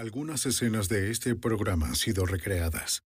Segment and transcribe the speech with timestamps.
[0.00, 3.02] Algunas escenas de este programa han sido recreadas.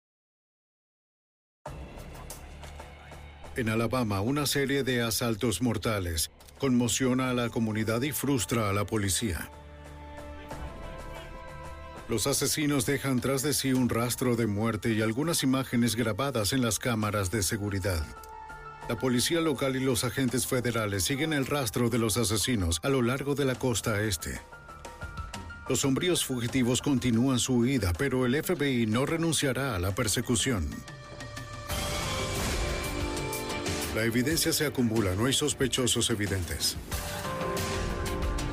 [3.56, 8.86] En Alabama, una serie de asaltos mortales conmociona a la comunidad y frustra a la
[8.86, 9.50] policía.
[12.08, 16.62] Los asesinos dejan tras de sí un rastro de muerte y algunas imágenes grabadas en
[16.62, 18.02] las cámaras de seguridad.
[18.88, 23.02] La policía local y los agentes federales siguen el rastro de los asesinos a lo
[23.02, 24.40] largo de la costa este.
[25.68, 30.66] Los sombríos fugitivos continúan su huida, pero el FBI no renunciará a la persecución.
[33.94, 36.76] La evidencia se acumula, no hay sospechosos evidentes.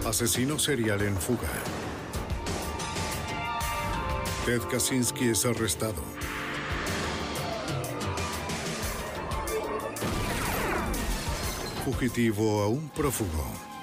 [0.06, 1.50] Asesino serial en fuga.
[4.46, 6.04] Ted Kaczynski es arrestado.
[11.86, 13.75] Fugitivo a un prófugo.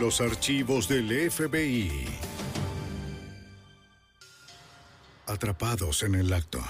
[0.00, 1.90] Los archivos del FBI.
[5.26, 6.62] Atrapados en el acto.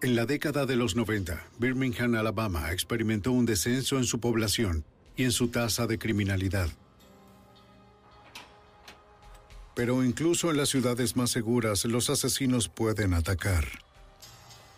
[0.00, 5.24] En la década de los 90, Birmingham, Alabama, experimentó un descenso en su población y
[5.24, 6.70] en su tasa de criminalidad.
[9.74, 13.85] Pero incluso en las ciudades más seguras, los asesinos pueden atacar.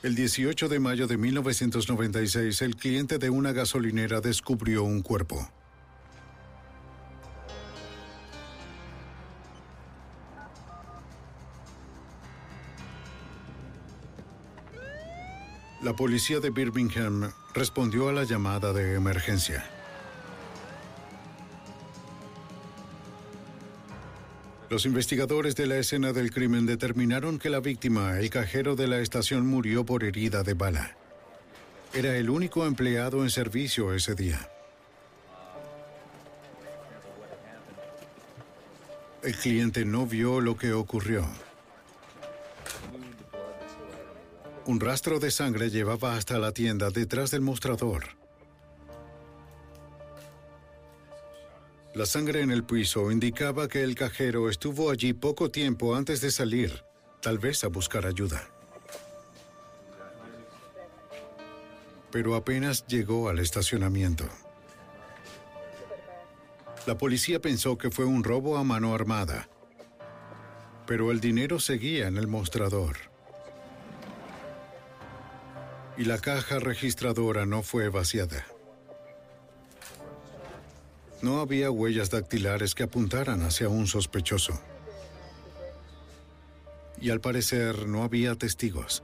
[0.00, 5.50] El 18 de mayo de 1996, el cliente de una gasolinera descubrió un cuerpo.
[15.82, 19.77] La policía de Birmingham respondió a la llamada de emergencia.
[24.70, 28.98] Los investigadores de la escena del crimen determinaron que la víctima, el cajero de la
[29.00, 30.94] estación, murió por herida de bala.
[31.94, 34.46] Era el único empleado en servicio ese día.
[39.22, 41.26] El cliente no vio lo que ocurrió.
[44.66, 48.17] Un rastro de sangre llevaba hasta la tienda detrás del mostrador.
[51.98, 56.30] La sangre en el piso indicaba que el cajero estuvo allí poco tiempo antes de
[56.30, 56.84] salir,
[57.20, 58.48] tal vez a buscar ayuda.
[62.12, 64.28] Pero apenas llegó al estacionamiento.
[66.86, 69.48] La policía pensó que fue un robo a mano armada,
[70.86, 72.96] pero el dinero seguía en el mostrador.
[75.96, 78.46] Y la caja registradora no fue vaciada.
[81.20, 84.60] No había huellas dactilares que apuntaran hacia un sospechoso.
[87.00, 89.02] Y al parecer no había testigos.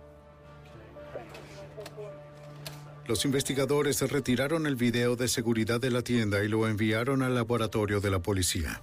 [3.07, 8.01] Los investigadores retiraron el video de seguridad de la tienda y lo enviaron al laboratorio
[8.01, 8.81] de la policía.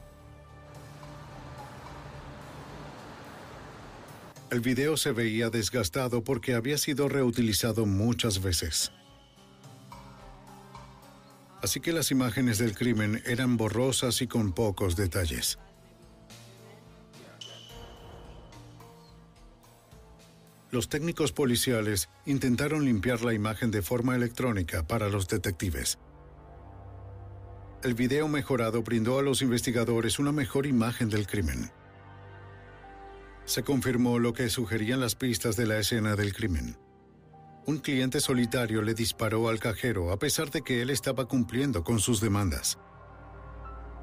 [4.52, 8.92] El video se veía desgastado porque había sido reutilizado muchas veces.
[11.62, 15.60] Así que las imágenes del crimen eran borrosas y con pocos detalles.
[20.72, 26.00] Los técnicos policiales intentaron limpiar la imagen de forma electrónica para los detectives.
[27.84, 31.72] El video mejorado brindó a los investigadores una mejor imagen del crimen.
[33.44, 36.78] Se confirmó lo que sugerían las pistas de la escena del crimen.
[37.66, 42.00] Un cliente solitario le disparó al cajero a pesar de que él estaba cumpliendo con
[42.00, 42.80] sus demandas.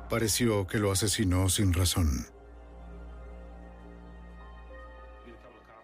[0.09, 2.27] Pareció que lo asesinó sin razón.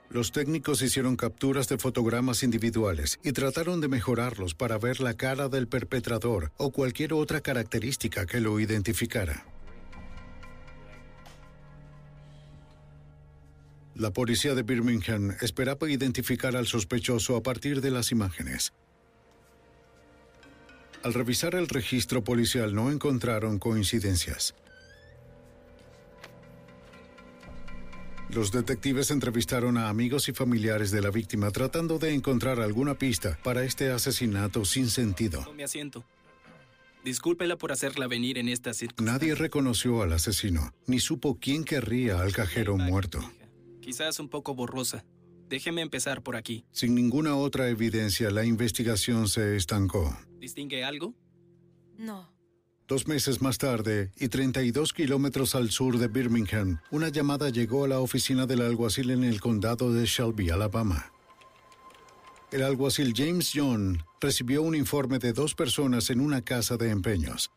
[0.09, 5.49] Los técnicos hicieron capturas de fotogramas individuales y trataron de mejorarlos para ver la cara
[5.49, 9.44] del perpetrador o cualquier otra característica que lo identificara.
[13.96, 18.73] La policía de Birmingham esperaba identificar al sospechoso a partir de las imágenes.
[21.05, 24.55] Al revisar el registro policial no encontraron coincidencias.
[28.31, 33.38] Los detectives entrevistaron a amigos y familiares de la víctima tratando de encontrar alguna pista
[33.44, 35.47] para este asesinato sin sentido.
[35.62, 36.05] Asiento.
[37.05, 39.12] Discúlpela por hacerla venir en esta circunstancia.
[39.12, 43.20] Nadie reconoció al asesino, ni supo quién querría al cajero muerto.
[43.84, 45.04] Quizás un poco borrosa.
[45.50, 46.64] Déjeme empezar por aquí.
[46.72, 50.16] Sin ninguna otra evidencia, la investigación se estancó.
[50.40, 51.14] ¿Distingue algo?
[51.98, 52.32] No.
[52.88, 57.88] Dos meses más tarde, y 32 kilómetros al sur de Birmingham, una llamada llegó a
[57.88, 61.12] la oficina del alguacil en el condado de Shelby, Alabama.
[62.50, 67.50] El alguacil James John recibió un informe de dos personas en una casa de empeños.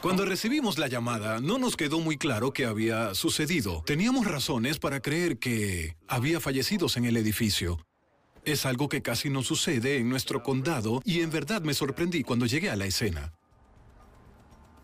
[0.00, 3.82] Cuando recibimos la llamada, no nos quedó muy claro qué había sucedido.
[3.86, 7.78] Teníamos razones para creer que había fallecidos en el edificio.
[8.44, 12.46] Es algo que casi no sucede en nuestro condado y en verdad me sorprendí cuando
[12.46, 13.32] llegué a la escena.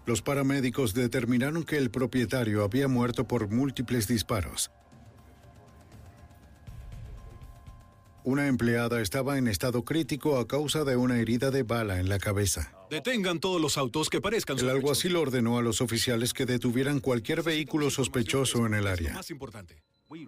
[0.05, 4.71] Los paramédicos determinaron que el propietario había muerto por múltiples disparos.
[8.23, 12.19] Una empleada estaba en estado crítico a causa de una herida de bala en la
[12.19, 12.76] cabeza.
[12.91, 17.43] Detengan todos los autos que parezcan El alguacil ordenó a los oficiales que detuvieran cualquier
[17.43, 19.15] vehículo sospechoso en el área.
[19.15, 19.83] Más importante.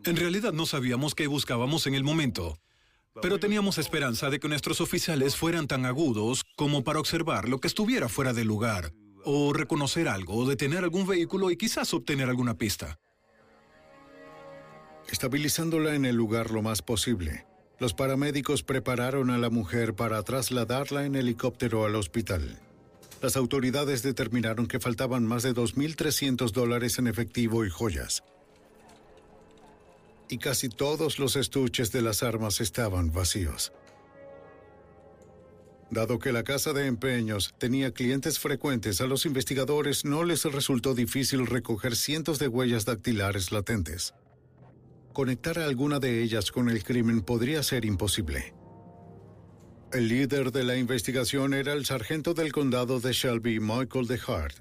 [0.04, 2.58] En realidad no sabíamos qué buscábamos en el momento,
[3.22, 7.68] pero teníamos esperanza de que nuestros oficiales fueran tan agudos como para observar lo que
[7.68, 8.92] estuviera fuera del lugar,
[9.24, 12.98] o reconocer algo, o detener algún vehículo y quizás obtener alguna pista.
[15.08, 17.46] Estabilizándola en el lugar lo más posible,
[17.78, 22.58] los paramédicos prepararon a la mujer para trasladarla en helicóptero al hospital.
[23.22, 28.24] Las autoridades determinaron que faltaban más de 2.300 dólares en efectivo y joyas.
[30.28, 33.72] Y casi todos los estuches de las armas estaban vacíos.
[35.90, 40.94] Dado que la casa de empeños tenía clientes frecuentes, a los investigadores no les resultó
[40.94, 44.12] difícil recoger cientos de huellas dactilares latentes
[45.18, 48.54] conectar a alguna de ellas con el crimen podría ser imposible.
[49.92, 54.58] El líder de la investigación era el sargento del condado de Shelby, Michael DeHart.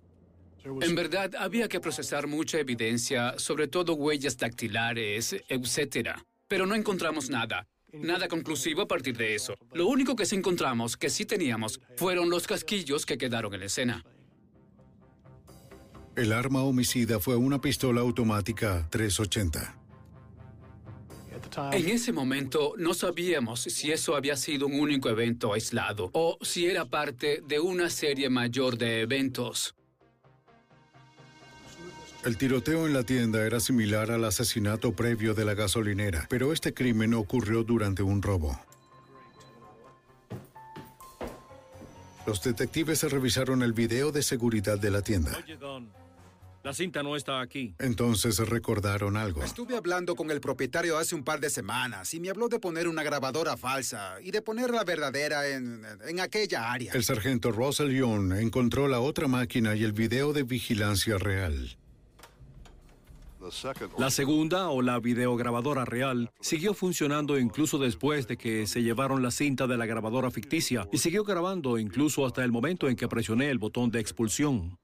[0.82, 6.22] En verdad, había que procesar mucha evidencia, sobre todo huellas dactilares, etc.
[6.48, 7.68] Pero no encontramos nada.
[7.94, 9.54] Nada conclusivo a partir de eso.
[9.74, 13.66] Lo único que sí encontramos, que sí teníamos, fueron los casquillos que quedaron en la
[13.68, 14.04] escena.
[16.16, 19.87] El arma homicida fue una pistola automática 380.
[21.72, 26.66] En ese momento no sabíamos si eso había sido un único evento aislado o si
[26.68, 29.76] era parte de una serie mayor de eventos.
[32.26, 36.74] El tiroteo en la tienda era similar al asesinato previo de la gasolinera, pero este
[36.74, 38.60] crimen ocurrió durante un robo.
[42.26, 45.40] Los detectives revisaron el video de seguridad de la tienda.
[46.68, 47.74] La cinta no está aquí.
[47.80, 49.42] Entonces recordaron algo.
[49.42, 52.90] Estuve hablando con el propietario hace un par de semanas y me habló de poner
[52.90, 56.92] una grabadora falsa y de poner la verdadera en, en aquella área.
[56.92, 61.78] El sargento Russell Young encontró la otra máquina y el video de vigilancia real.
[63.98, 69.32] La segunda o la videograbadora real siguió funcionando incluso después de que se llevaron la
[69.32, 73.50] cinta de la grabadora ficticia y siguió grabando incluso hasta el momento en que presioné
[73.52, 74.78] el botón de expulsión.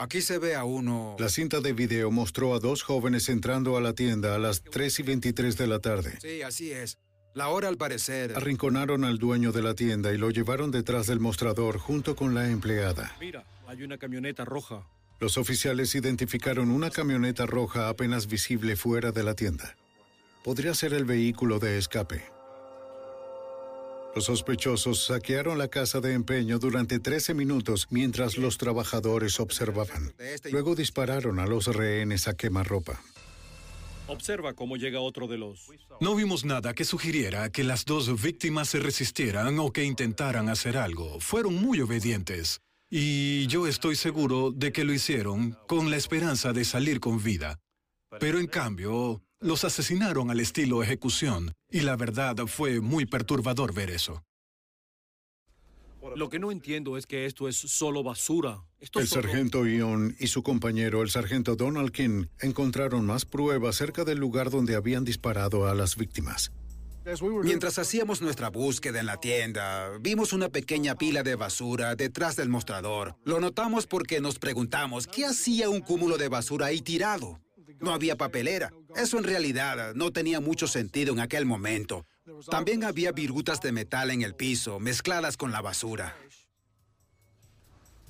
[0.00, 1.16] Aquí se ve a uno.
[1.18, 5.00] La cinta de video mostró a dos jóvenes entrando a la tienda a las 3
[5.00, 6.18] y 23 de la tarde.
[6.22, 6.98] Sí, así es.
[7.34, 8.32] La hora al parecer.
[8.36, 12.48] Arrinconaron al dueño de la tienda y lo llevaron detrás del mostrador junto con la
[12.48, 13.16] empleada.
[13.18, 14.86] Mira, hay una camioneta roja.
[15.18, 19.76] Los oficiales identificaron una camioneta roja apenas visible fuera de la tienda.
[20.44, 22.37] Podría ser el vehículo de escape.
[24.14, 30.14] Los sospechosos saquearon la casa de empeño durante 13 minutos mientras los trabajadores observaban.
[30.50, 33.00] Luego dispararon a los rehenes a quemarropa.
[34.08, 35.68] Observa cómo llega otro de los...
[36.00, 40.78] No vimos nada que sugiriera que las dos víctimas se resistieran o que intentaran hacer
[40.78, 41.20] algo.
[41.20, 42.60] Fueron muy obedientes.
[42.90, 47.60] Y yo estoy seguro de que lo hicieron con la esperanza de salir con vida.
[48.18, 53.90] Pero en cambio, los asesinaron al estilo ejecución, y la verdad fue muy perturbador ver
[53.90, 54.22] eso.
[56.16, 58.62] Lo que no entiendo es que esto es solo basura.
[58.94, 64.18] El sargento Ion y su compañero, el sargento Donald King, encontraron más pruebas cerca del
[64.18, 66.52] lugar donde habían disparado a las víctimas.
[67.42, 72.48] Mientras hacíamos nuestra búsqueda en la tienda, vimos una pequeña pila de basura detrás del
[72.48, 73.16] mostrador.
[73.24, 77.40] Lo notamos porque nos preguntamos qué hacía un cúmulo de basura ahí tirado.
[77.80, 78.72] No había papelera.
[78.96, 82.06] Eso en realidad no tenía mucho sentido en aquel momento.
[82.50, 86.16] También había virutas de metal en el piso, mezcladas con la basura.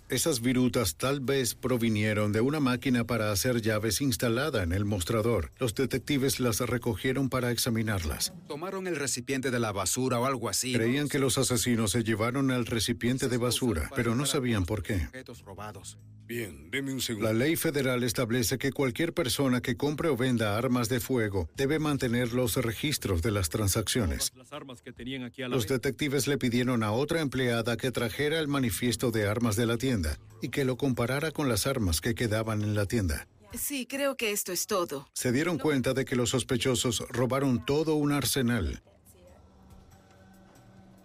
[0.08, 5.52] Esas virutas tal vez provinieron de una máquina para hacer llaves instalada en el mostrador.
[5.58, 8.32] Los detectives las recogieron para examinarlas.
[8.48, 10.72] Tomaron el recipiente de la basura o algo así.
[10.72, 14.94] Creían que los asesinos se llevaron el recipiente de basura, pero no sabían por qué.
[15.08, 15.98] Objetos robados.
[16.28, 17.26] Bien, deme un segundo.
[17.26, 21.78] La ley federal establece que cualquier persona que compre o venda armas de fuego debe
[21.78, 24.34] mantener los registros de las transacciones.
[24.36, 27.90] Las armas que tenían aquí a la Los detectives le pidieron a otra empleada que
[27.92, 32.02] trajera el manifiesto de armas de la tienda y que lo comparara con las armas
[32.02, 33.26] que quedaban en la tienda.
[33.54, 35.08] Sí, creo que esto es todo.
[35.14, 38.82] Se dieron cuenta de que los sospechosos robaron todo un arsenal.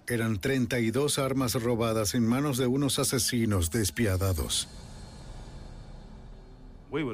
[0.10, 4.68] Eran 32 armas robadas en manos de unos asesinos despiadados.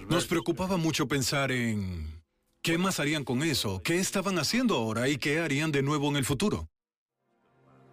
[0.09, 2.21] Nos preocupaba mucho pensar en
[2.62, 6.17] qué más harían con eso, qué estaban haciendo ahora y qué harían de nuevo en
[6.17, 6.67] el futuro.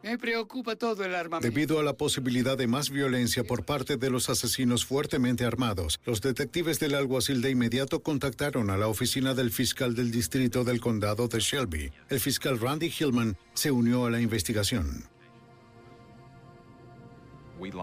[0.03, 1.49] Me preocupa todo el armamento.
[1.49, 6.21] Debido a la posibilidad de más violencia por parte de los asesinos fuertemente armados, los
[6.21, 11.29] detectives del alguacil de inmediato contactaron a la oficina del fiscal del distrito del condado
[11.29, 11.93] de Shelby.
[12.09, 15.05] El fiscal Randy Hillman se unió a la investigación.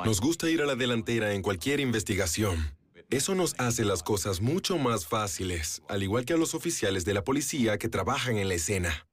[0.05, 2.82] Nos gusta ir a la delantera en cualquier investigación.
[3.13, 7.13] Eso nos hace las cosas mucho más fáciles, al igual que a los oficiales de
[7.13, 9.05] la policía que trabajan en la escena.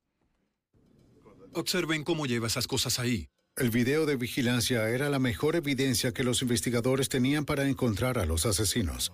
[1.52, 3.28] Observen cómo lleva esas cosas ahí.
[3.58, 8.24] El video de vigilancia era la mejor evidencia que los investigadores tenían para encontrar a
[8.24, 9.12] los asesinos.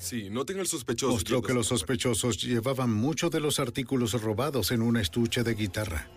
[0.00, 1.12] Sí, noten el sospechoso.
[1.12, 6.08] Mostró que los sospechosos llevaban muchos de los artículos robados en un estuche de guitarra.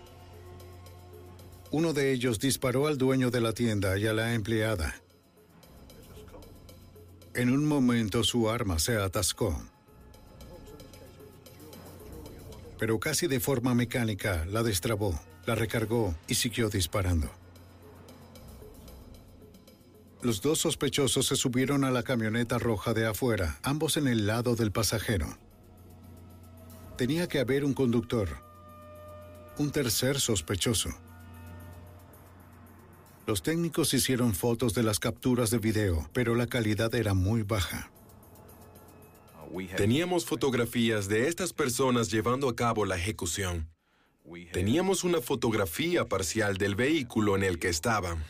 [1.70, 5.00] Uno de ellos disparó al dueño de la tienda y a la empleada.
[7.32, 9.56] En un momento su arma se atascó.
[12.78, 17.30] Pero casi de forma mecánica la destrabó, la recargó y siguió disparando.
[20.22, 24.56] Los dos sospechosos se subieron a la camioneta roja de afuera, ambos en el lado
[24.56, 25.38] del pasajero.
[26.98, 28.28] Tenía que haber un conductor,
[29.56, 30.90] un tercer sospechoso.
[33.30, 37.92] Los técnicos hicieron fotos de las capturas de video, pero la calidad era muy baja.
[39.76, 43.70] Teníamos fotografías de estas personas llevando a cabo la ejecución.
[44.52, 48.24] Teníamos una fotografía parcial del vehículo en el que estaban,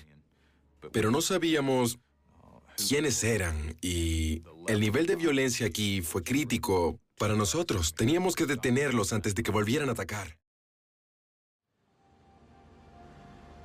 [0.92, 1.98] pero no sabíamos
[2.76, 7.94] quiénes eran y el nivel de violencia aquí fue crítico para nosotros.
[7.94, 10.36] Teníamos que detenerlos antes de que volvieran a atacar.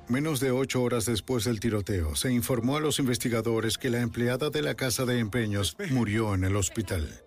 [0.08, 4.50] Menos de ocho horas después del tiroteo, se informó a los investigadores que la empleada
[4.50, 7.24] de la casa de empeños murió en el hospital.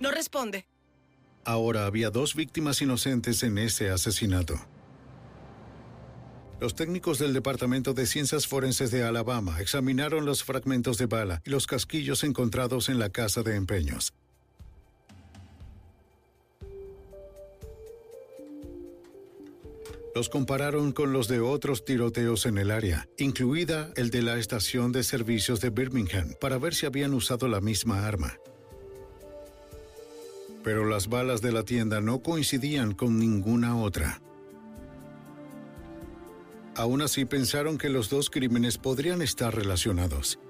[0.00, 0.66] No responde.
[1.44, 4.58] Ahora había dos víctimas inocentes en ese asesinato.
[6.58, 11.50] Los técnicos del Departamento de Ciencias Forenses de Alabama examinaron los fragmentos de bala y
[11.50, 14.14] los casquillos encontrados en la casa de empeños.
[20.18, 24.90] Los compararon con los de otros tiroteos en el área, incluida el de la estación
[24.90, 28.36] de servicios de Birmingham, para ver si habían usado la misma arma.
[30.64, 34.20] Pero las balas de la tienda no coincidían con ninguna otra.
[36.74, 40.40] Aún así pensaron que los dos crímenes podrían estar relacionados.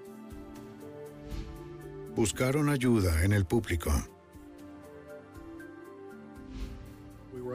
[2.17, 3.93] Buscaron ayuda en el público.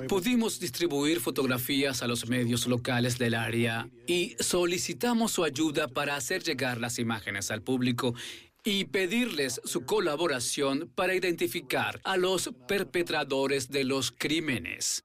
[0.08, 6.44] Pudimos distribuir fotografías a los medios locales del área y solicitamos su ayuda para hacer
[6.44, 8.14] llegar las imágenes al público
[8.64, 15.04] y pedirles su colaboración para identificar a los perpetradores de los crímenes.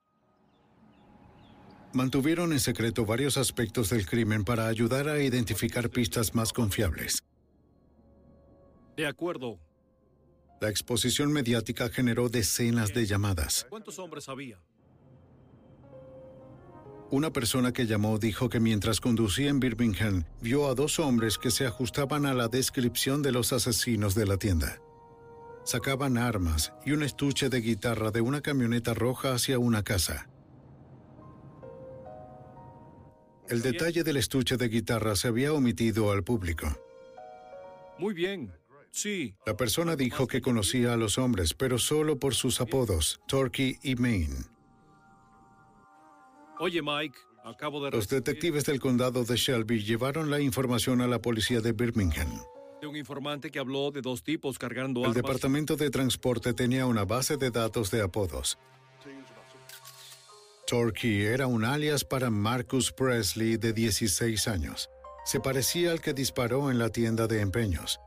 [1.92, 7.24] Mantuvieron en secreto varios aspectos del crimen para ayudar a identificar pistas más confiables.
[8.96, 9.58] De acuerdo.
[10.60, 13.66] La exposición mediática generó decenas de llamadas.
[13.70, 14.60] ¿Cuántos hombres había?
[17.10, 21.50] Una persona que llamó dijo que mientras conducía en Birmingham vio a dos hombres que
[21.50, 24.78] se ajustaban a la descripción de los asesinos de la tienda.
[25.64, 30.28] Sacaban armas y un estuche de guitarra de una camioneta roja hacia una casa.
[33.48, 36.68] El detalle del estuche de guitarra se había omitido al público.
[37.98, 38.52] Muy bien.
[38.90, 39.34] Sí.
[39.46, 43.94] La persona dijo que conocía a los hombres, pero solo por sus apodos, Turkey y
[43.96, 44.57] Maine.
[46.60, 47.90] Oye, Mike, acabo de...
[47.90, 52.42] Los detectives del condado de Shelby llevaron la información a la policía de Birmingham.
[52.80, 57.04] De un informante que habló de dos tipos cargando El departamento de transporte tenía una
[57.04, 58.58] base de datos de apodos.
[60.66, 64.90] Turkey era un alias para Marcus Presley de 16 años.
[65.24, 67.98] Se parecía al que disparó en la tienda de empeños.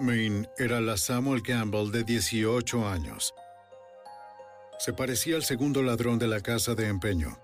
[0.00, 3.32] Maine era la Samuel Campbell de 18 años.
[4.78, 7.38] Se parecía al segundo ladrón de la casa de empeño.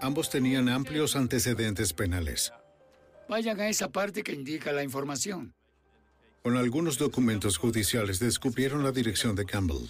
[0.00, 2.52] Ambos tenían amplios antecedentes penales.
[3.28, 5.54] Vayan a esa parte que indica la información.
[6.42, 9.88] Con algunos documentos judiciales descubrieron la dirección de Campbell.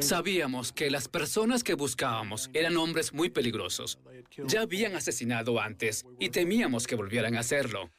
[0.00, 3.98] Sabíamos que las personas que buscábamos eran hombres muy peligrosos.
[4.46, 7.90] Ya habían asesinado antes y temíamos que volvieran a hacerlo.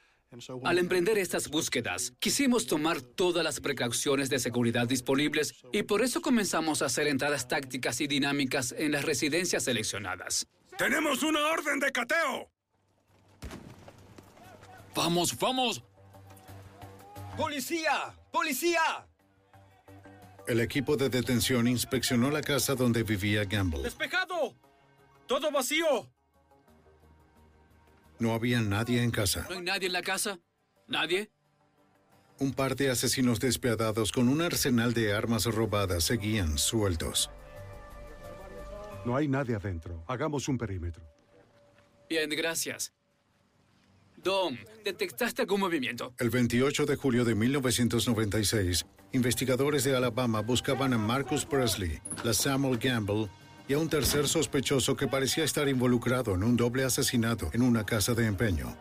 [0.63, 6.21] Al emprender estas búsquedas, quisimos tomar todas las precauciones de seguridad disponibles y por eso
[6.21, 10.47] comenzamos a hacer entradas tácticas y dinámicas en las residencias seleccionadas.
[10.77, 12.49] ¡Tenemos una orden de cateo!
[14.93, 15.83] ¡Vamos, vamos!
[17.37, 18.15] ¡Policía!
[18.31, 19.07] ¡Policía!
[20.47, 23.81] El equipo de detención inspeccionó la casa donde vivía Gamble.
[23.83, 24.55] ¡Despejado!
[25.27, 26.09] ¡Todo vacío!
[28.19, 29.45] No había nadie en casa.
[29.49, 30.39] ¿No hay nadie en la casa?
[30.87, 31.29] ¿Nadie?
[32.39, 37.29] Un par de asesinos despiadados con un arsenal de armas robadas seguían sueltos.
[39.05, 40.03] No hay nadie adentro.
[40.07, 41.03] Hagamos un perímetro.
[42.09, 42.93] Bien, gracias.
[44.17, 46.13] Dom, ¿detectaste algún movimiento?
[46.17, 52.79] El 28 de julio de 1996, investigadores de Alabama buscaban a Marcus Presley, la Samuel
[52.79, 53.29] Gamble
[53.67, 57.85] y a un tercer sospechoso que parecía estar involucrado en un doble asesinato en una
[57.85, 58.75] casa de empeño.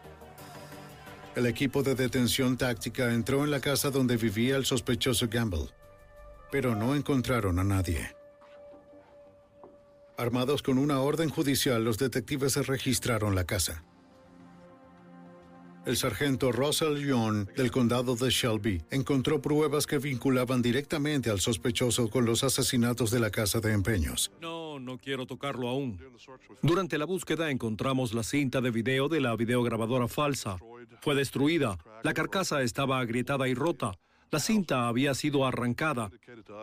[1.34, 5.68] El equipo de detención táctica entró en la casa donde vivía el sospechoso Gamble,
[6.52, 8.14] pero no encontraron a nadie.
[10.16, 13.82] Armados con una orden judicial, los detectives registraron la casa.
[15.86, 22.08] El sargento Russell Young del condado de Shelby encontró pruebas que vinculaban directamente al sospechoso
[22.08, 24.32] con los asesinatos de la casa de empeños.
[24.40, 26.00] No, no quiero tocarlo aún.
[26.62, 30.56] Durante la búsqueda encontramos la cinta de video de la videograbadora falsa.
[31.02, 31.76] Fue destruida.
[32.02, 33.92] La carcasa estaba agrietada y rota.
[34.30, 36.10] La cinta había sido arrancada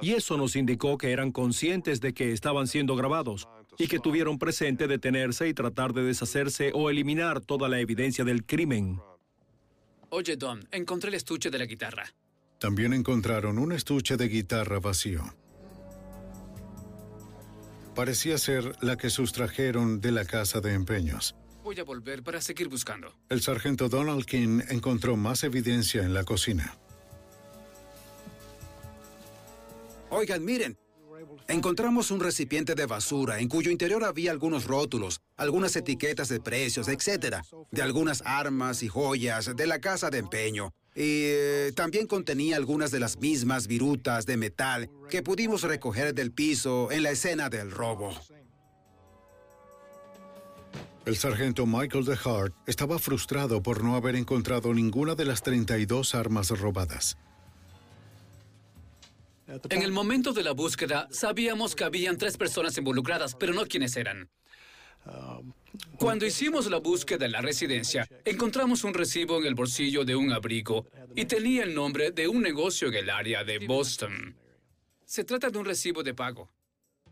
[0.01, 4.39] y eso nos indicó que eran conscientes de que estaban siendo grabados y que tuvieron
[4.39, 8.99] presente detenerse y tratar de deshacerse o eliminar toda la evidencia del crimen.
[10.13, 12.04] Oye, Don, encontré el estuche de la guitarra.
[12.60, 15.24] También encontraron un estuche de guitarra vacío.
[17.95, 21.34] Parecía ser la que sustrajeron de la casa de empeños.
[21.63, 23.15] Voy a volver para seguir buscando.
[23.30, 26.78] El sargento Donald King encontró más evidencia en la cocina.
[30.10, 30.78] Oigan, miren.
[31.47, 36.88] Encontramos un recipiente de basura en cuyo interior había algunos rótulos, algunas etiquetas de precios,
[36.88, 40.71] etcétera, de algunas armas y joyas de la casa de empeño.
[40.95, 46.32] Y eh, también contenía algunas de las mismas virutas de metal que pudimos recoger del
[46.32, 48.13] piso en la escena del robo.
[51.06, 56.49] El sargento Michael DeHart estaba frustrado por no haber encontrado ninguna de las 32 armas
[56.49, 57.17] robadas.
[59.69, 63.97] En el momento de la búsqueda, sabíamos que habían tres personas involucradas, pero no quiénes
[63.97, 64.30] eran.
[65.97, 70.31] Cuando hicimos la búsqueda en la residencia, encontramos un recibo en el bolsillo de un
[70.31, 74.35] abrigo y tenía el nombre de un negocio en el área de Boston.
[75.05, 76.49] Se trata de un recibo de pago.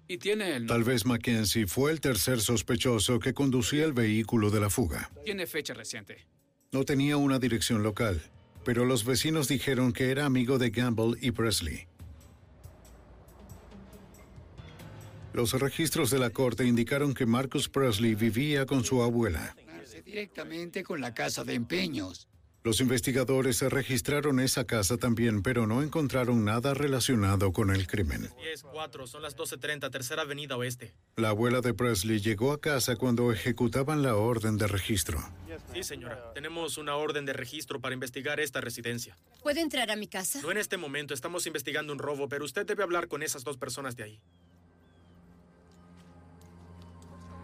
[0.07, 4.59] Y tiene el Tal vez Mackenzie fue el tercer sospechoso que conducía el vehículo de
[4.59, 5.11] la fuga.
[5.23, 6.25] Tiene fecha reciente.
[6.71, 8.21] No tenía una dirección local,
[8.65, 11.88] pero los vecinos dijeron que era amigo de Gamble y Presley.
[15.39, 19.55] Los registros de la corte indicaron que Marcus Presley vivía con su abuela.
[20.03, 22.27] Directamente con la casa de empeños.
[22.61, 28.29] Los investigadores registraron esa casa también, pero no encontraron nada relacionado con el crimen.
[28.53, 30.93] 10-4, son las 12.30, tercera avenida oeste.
[31.15, 35.23] La abuela de Presley llegó a casa cuando ejecutaban la orden de registro.
[35.73, 36.33] Sí, señora.
[36.33, 39.15] Tenemos una orden de registro para investigar esta residencia.
[39.41, 40.41] ¿Puede entrar a mi casa?
[40.41, 43.57] No en este momento, estamos investigando un robo, pero usted debe hablar con esas dos
[43.57, 44.21] personas de ahí.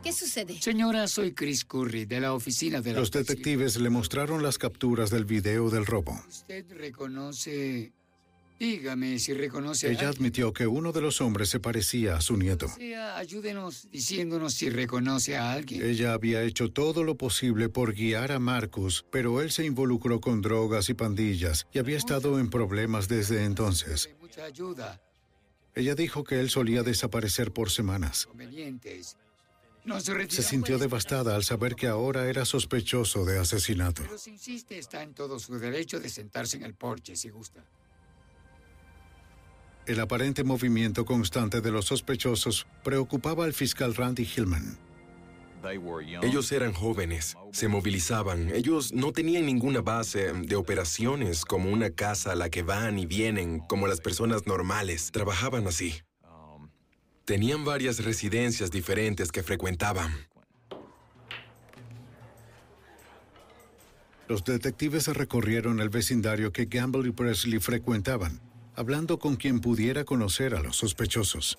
[0.06, 0.62] ¿Qué sucede?
[0.62, 5.10] Señora, soy Chris Curry, de la oficina de la Los detectives le mostraron las capturas
[5.10, 6.24] del video del robo.
[6.30, 7.92] ¿Usted reconoce
[8.60, 12.38] Dígame si reconoce a Ella admitió que uno de los hombres se parecía a su
[12.38, 12.68] nieto.
[12.68, 15.84] Sea, ayúdenos diciéndonos si reconoce a alguien.
[15.84, 20.44] Ella había hecho todo lo posible por guiar a Marcus, pero él se involucró con
[20.44, 24.12] drogas y pandillas y había estado en problemas desde entonces.
[24.22, 25.02] Mucha ayuda.
[25.74, 28.28] Ella dijo que él solía desaparecer por semanas.
[28.28, 29.18] Convenientes.
[30.30, 34.02] Se sintió devastada al saber que ahora era sospechoso de asesinato.
[34.04, 37.64] Pero si insiste, está en todo su derecho de sentarse en el porche si gusta.
[39.86, 44.80] El aparente movimiento constante de los sospechosos preocupaba al fiscal Randy Hillman.
[46.22, 52.34] Ellos eran jóvenes, se movilizaban, ellos no tenían ninguna base de operaciones como una casa
[52.34, 56.05] a la que van y vienen como las personas normales, trabajaban así.
[57.26, 60.14] Tenían varias residencias diferentes que frecuentaban.
[64.28, 68.40] Los detectives recorrieron el vecindario que Gamble y Presley frecuentaban,
[68.76, 71.58] hablando con quien pudiera conocer a los sospechosos.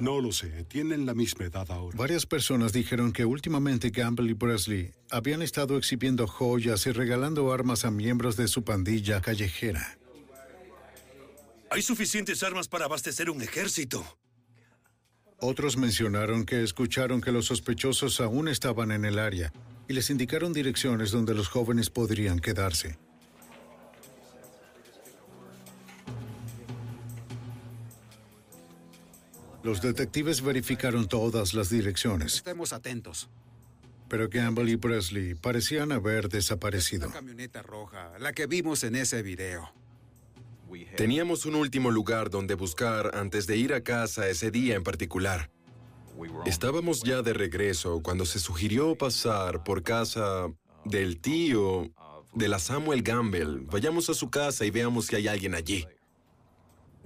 [0.00, 1.94] No lo sé, tienen la misma edad ahora.
[1.98, 7.84] Varias personas dijeron que últimamente Gamble y Presley habían estado exhibiendo joyas y regalando armas
[7.84, 9.99] a miembros de su pandilla callejera.
[11.70, 14.04] Hay suficientes armas para abastecer un ejército.
[15.38, 19.52] Otros mencionaron que escucharon que los sospechosos aún estaban en el área
[19.88, 22.98] y les indicaron direcciones donde los jóvenes podrían quedarse.
[29.62, 33.28] Los detectives verificaron todas las direcciones, Estemos atentos.
[34.08, 37.08] pero Gamble y Presley parecían haber desaparecido.
[37.08, 39.70] La camioneta roja, la que vimos en ese video.
[40.96, 45.50] Teníamos un último lugar donde buscar antes de ir a casa ese día en particular.
[46.46, 50.48] Estábamos ya de regreso cuando se sugirió pasar por casa
[50.84, 51.90] del tío
[52.34, 53.62] de la Samuel Gamble.
[53.70, 55.86] Vayamos a su casa y veamos si hay alguien allí.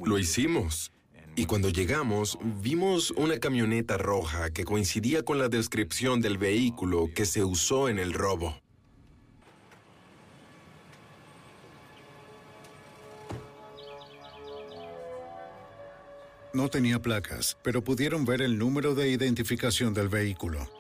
[0.03, 0.91] Lo hicimos.
[1.37, 7.27] Y cuando llegamos, vimos una camioneta roja que coincidía con la descripción del vehículo que
[7.27, 8.57] se usó en el robo.
[16.55, 20.71] No tenía placas, pero pudieron ver el número de identificación del vehículo.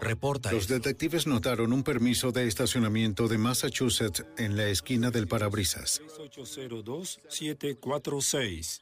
[0.00, 6.02] Reporta Los detectives notaron un permiso de estacionamiento de Massachusetts en la esquina del parabrisas.
[6.18, 8.80] 6802-746.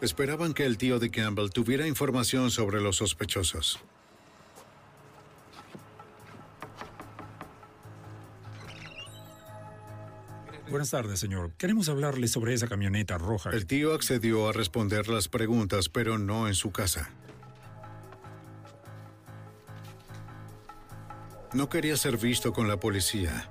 [0.00, 3.80] Esperaban que el tío de Campbell tuviera información sobre los sospechosos.
[10.70, 11.52] Buenas tardes, señor.
[11.56, 13.50] Queremos hablarle sobre esa camioneta roja.
[13.50, 17.10] El tío accedió a responder las preguntas, pero no en su casa.
[21.54, 23.50] No quería ser visto con la policía.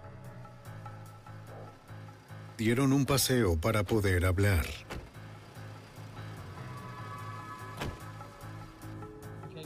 [2.57, 4.65] Dieron un paseo para poder hablar.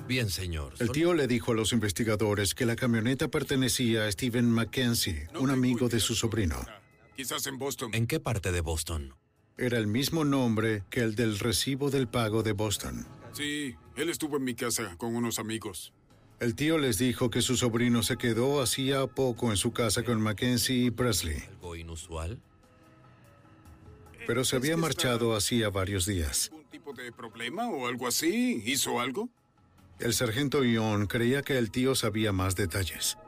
[0.07, 0.73] Bien, señor.
[0.79, 5.51] El tío le dijo a los investigadores que la camioneta pertenecía a Stephen Mackenzie, un
[5.51, 6.57] amigo de su sobrino.
[7.21, 7.93] Quizás en Boston.
[7.93, 9.13] ¿En qué parte de Boston?
[9.55, 13.05] Era el mismo nombre que el del recibo del pago de Boston.
[13.33, 15.93] Sí, él estuvo en mi casa con unos amigos.
[16.39, 20.19] El tío les dijo que su sobrino se quedó hacía poco en su casa con
[20.19, 22.41] Mackenzie y Presley, ¿Algo inusual?
[24.25, 26.49] pero se había marchado hacía varios días.
[26.51, 28.63] ¿Un tipo de problema o algo así?
[28.65, 29.29] ¿Hizo algo?
[29.99, 33.19] El sargento Ion creía que el tío sabía más detalles.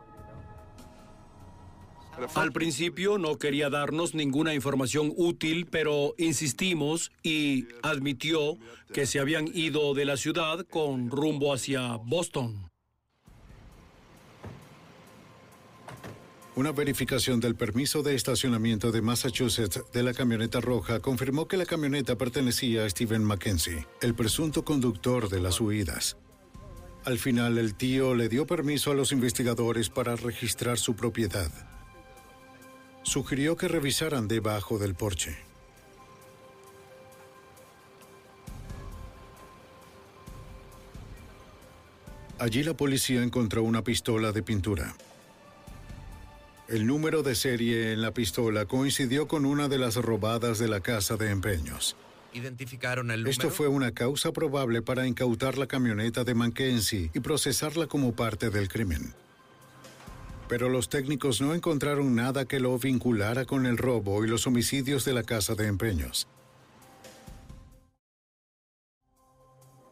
[2.36, 8.58] Al principio no quería darnos ninguna información útil, pero insistimos y admitió
[8.94, 12.70] que se habían ido de la ciudad con rumbo hacia Boston.
[16.56, 21.66] Una verificación del permiso de estacionamiento de Massachusetts de la camioneta roja confirmó que la
[21.66, 26.16] camioneta pertenecía a Stephen Mackenzie, el presunto conductor de las huidas.
[27.06, 31.73] Al final, el tío le dio permiso a los investigadores para registrar su propiedad.
[33.04, 35.38] Sugirió que revisaran debajo del porche.
[42.40, 44.96] Allí la policía encontró una pistola de pintura.
[46.68, 50.80] El número de serie en la pistola coincidió con una de las robadas de la
[50.80, 51.96] casa de empeños.
[52.34, 53.56] ¿Identificaron el Esto número?
[53.56, 58.70] fue una causa probable para incautar la camioneta de Mackenzie y procesarla como parte del
[58.70, 59.14] crimen.
[60.48, 65.06] Pero los técnicos no encontraron nada que lo vinculara con el robo y los homicidios
[65.06, 66.28] de la casa de empeños.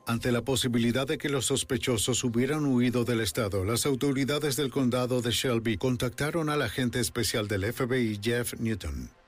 [0.08, 5.22] Ante la posibilidad de que los sospechosos hubieran huido del estado, las autoridades del condado
[5.22, 9.21] de Shelby contactaron al agente especial del FBI Jeff Newton.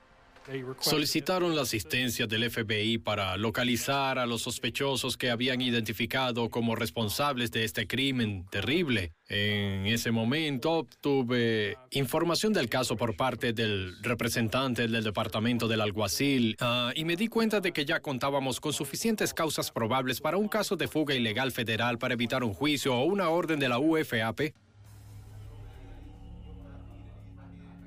[0.80, 7.50] Solicitaron la asistencia del FBI para localizar a los sospechosos que habían identificado como responsables
[7.50, 9.12] de este crimen terrible.
[9.28, 16.56] En ese momento obtuve información del caso por parte del representante del departamento del alguacil
[16.60, 20.48] ah, y me di cuenta de que ya contábamos con suficientes causas probables para un
[20.48, 24.52] caso de fuga ilegal federal para evitar un juicio o una orden de la UFAP.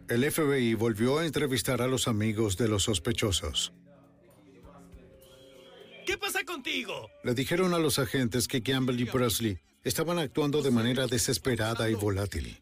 [0.09, 3.73] El FBI volvió a entrevistar a los amigos de los sospechosos.
[6.05, 7.09] ¿Qué pasa contigo?
[7.25, 11.95] Le dijeron a los agentes que Campbell y Presley estaban actuando de manera desesperada y
[11.95, 12.61] volátil.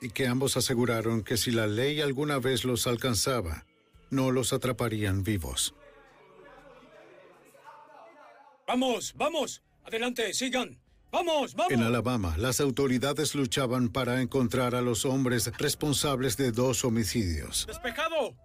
[0.00, 3.66] Y que ambos aseguraron que si la ley alguna vez los alcanzaba,
[4.10, 5.74] no los atraparían vivos.
[8.68, 9.62] Vamos, vamos.
[9.84, 10.78] Adelante, sigan.
[11.16, 11.72] ¡Vamos, vamos!
[11.72, 17.64] En Alabama, las autoridades luchaban para encontrar a los hombres responsables de dos homicidios.
[17.66, 18.36] ¡Despejado!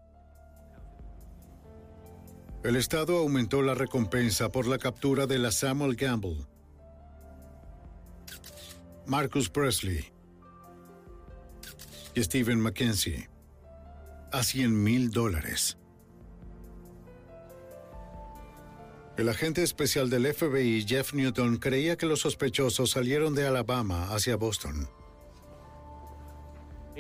[2.64, 6.48] El Estado aumentó la recompensa por la captura de la Samuel Gamble,
[9.06, 10.06] Marcus Presley
[12.16, 13.30] y Stephen Mackenzie
[14.32, 15.78] a 100 mil dólares.
[19.18, 24.38] El agente especial del FBI, Jeff Newton, creía que los sospechosos salieron de Alabama hacia
[24.38, 24.88] Boston.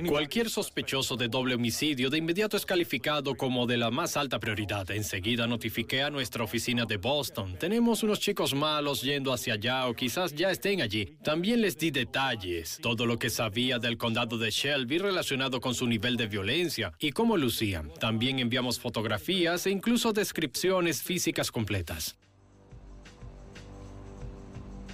[0.08, 4.90] Cualquier sospechoso de doble homicidio de inmediato es calificado como de la más alta prioridad.
[4.92, 7.56] Enseguida notifiqué a nuestra oficina de Boston.
[7.60, 11.18] Tenemos unos chicos malos yendo hacia allá o quizás ya estén allí.
[11.24, 15.88] También les di detalles, todo lo que sabía del condado de Shelby relacionado con su
[15.88, 17.92] nivel de violencia y cómo lucían.
[18.00, 22.18] También enviamos fotografías e incluso descripciones físicas completas.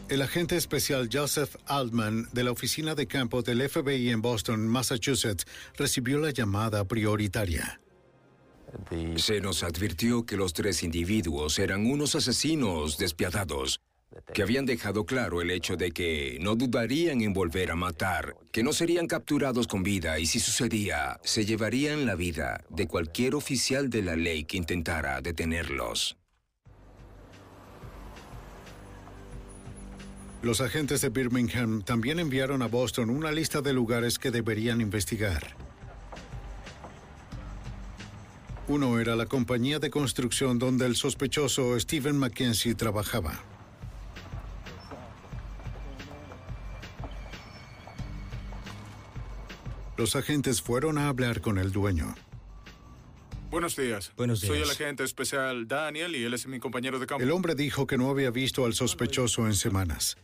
[0.09, 5.45] El agente especial Joseph Altman de la oficina de campo del FBI en Boston, Massachusetts,
[5.75, 7.81] recibió la llamada prioritaria.
[9.17, 13.81] Se nos advirtió que los tres individuos eran unos asesinos despiadados,
[14.33, 18.63] que habían dejado claro el hecho de que no dudarían en volver a matar, que
[18.63, 23.89] no serían capturados con vida y si sucedía, se llevarían la vida de cualquier oficial
[23.89, 26.15] de la ley que intentara detenerlos.
[30.41, 35.55] Los agentes de Birmingham también enviaron a Boston una lista de lugares que deberían investigar.
[38.67, 43.43] Uno era la compañía de construcción donde el sospechoso Stephen Mackenzie trabajaba.
[49.97, 52.13] Los agentes fueron a hablar con el dueño.
[53.57, 54.11] Buenos días.
[54.15, 54.53] Buenos días.
[54.53, 57.23] Soy el agente especial Daniel y él es mi compañero de campo.
[57.23, 60.15] El hombre dijo que no había visto al sospechoso en semanas.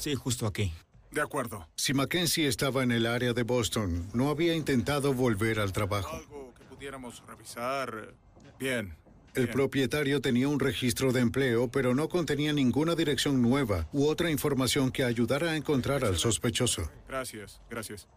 [0.00, 0.72] Sí, justo aquí.
[1.12, 1.68] De acuerdo.
[1.76, 6.16] Si Mackenzie estaba en el área de Boston, no había intentado volver al trabajo.
[6.16, 8.12] Algo que pudiéramos revisar.
[8.58, 8.96] Bien.
[9.36, 14.28] El propietario tenía un registro de empleo, pero no contenía ninguna dirección nueva u otra
[14.28, 16.90] información que ayudara a encontrar al sospechoso.
[17.06, 18.08] Gracias, gracias.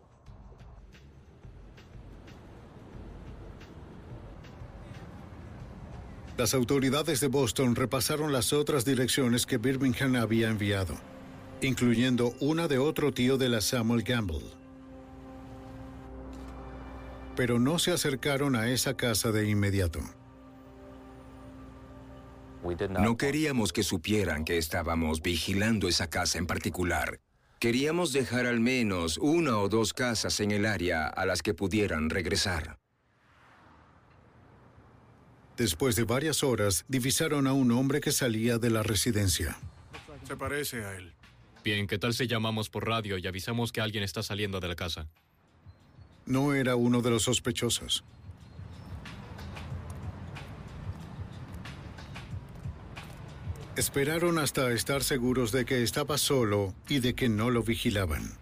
[6.38, 10.95] Las autoridades de Boston repasaron las otras direcciones que Birmingham había enviado,
[11.62, 14.43] incluyendo una de otro tío de la Samuel Gamble.
[17.38, 20.02] Pero no se acercaron a esa casa de inmediato.
[22.89, 27.21] No queríamos que supieran que estábamos vigilando esa casa en particular.
[27.60, 32.10] Queríamos dejar al menos una o dos casas en el área a las que pudieran
[32.10, 32.78] regresar.
[35.57, 39.57] Después de varias horas, divisaron a un hombre que salía de la residencia.
[40.27, 41.13] Se parece a él.
[41.63, 44.75] Bien, ¿qué tal si llamamos por radio y avisamos que alguien está saliendo de la
[44.75, 45.07] casa?
[46.25, 48.03] No era uno de los sospechosos.
[53.77, 58.37] Esperaron hasta estar seguros de que estaba solo y de que no lo vigilaban.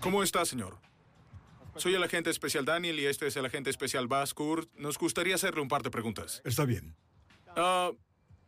[0.00, 0.78] ¿Cómo está, señor?
[1.76, 4.70] Soy el agente especial Daniel y este es el agente especial Bas Kurt.
[4.76, 6.42] Nos gustaría hacerle un par de preguntas.
[6.44, 6.96] Está bien.
[7.56, 7.90] Ah,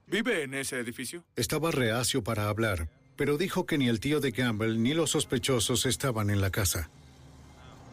[0.07, 1.25] ¿Vive en ese edificio?
[1.37, 5.87] Estaba reacio para hablar, pero dijo que ni el tío de Campbell ni los sospechosos
[5.87, 6.91] estaban en la casa.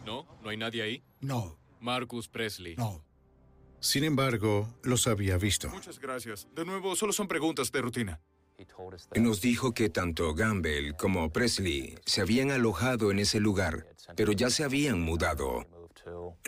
[0.04, 0.26] ¿No?
[0.42, 1.02] ¿No hay nadie ahí?
[1.20, 1.56] No.
[1.80, 2.76] Marcus Presley.
[2.76, 3.04] No.
[3.80, 5.68] Sin embargo, los había visto.
[5.70, 6.48] Muchas gracias.
[6.54, 8.20] De nuevo, solo son preguntas de rutina.
[9.16, 14.50] Nos dijo que tanto Gamble como Presley se habían alojado en ese lugar, pero ya
[14.50, 15.66] se habían mudado.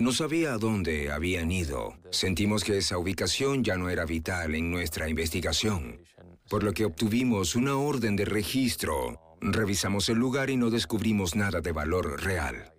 [0.00, 1.94] No sabía a dónde habían ido.
[2.10, 6.04] Sentimos que esa ubicación ya no era vital en nuestra investigación,
[6.48, 9.20] por lo que obtuvimos una orden de registro.
[9.40, 12.71] Revisamos el lugar y no descubrimos nada de valor real.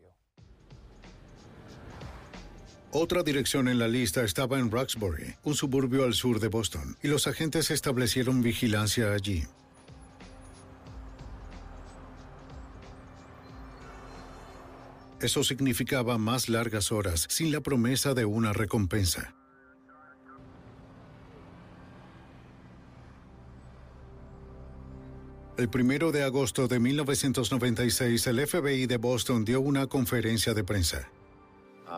[2.96, 7.08] Otra dirección en la lista estaba en Roxbury, un suburbio al sur de Boston, y
[7.08, 9.46] los agentes establecieron vigilancia allí.
[15.20, 19.34] Eso significaba más largas horas, sin la promesa de una recompensa.
[25.58, 31.10] El primero de agosto de 1996, el FBI de Boston dio una conferencia de prensa.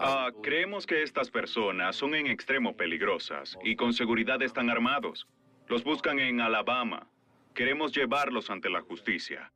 [0.02, 5.28] Ah, creemos que estas personas son en extremo peligrosas y con seguridad están armados.
[5.68, 7.08] Los buscan en Alabama.
[7.54, 9.52] Queremos llevarlos ante la justicia.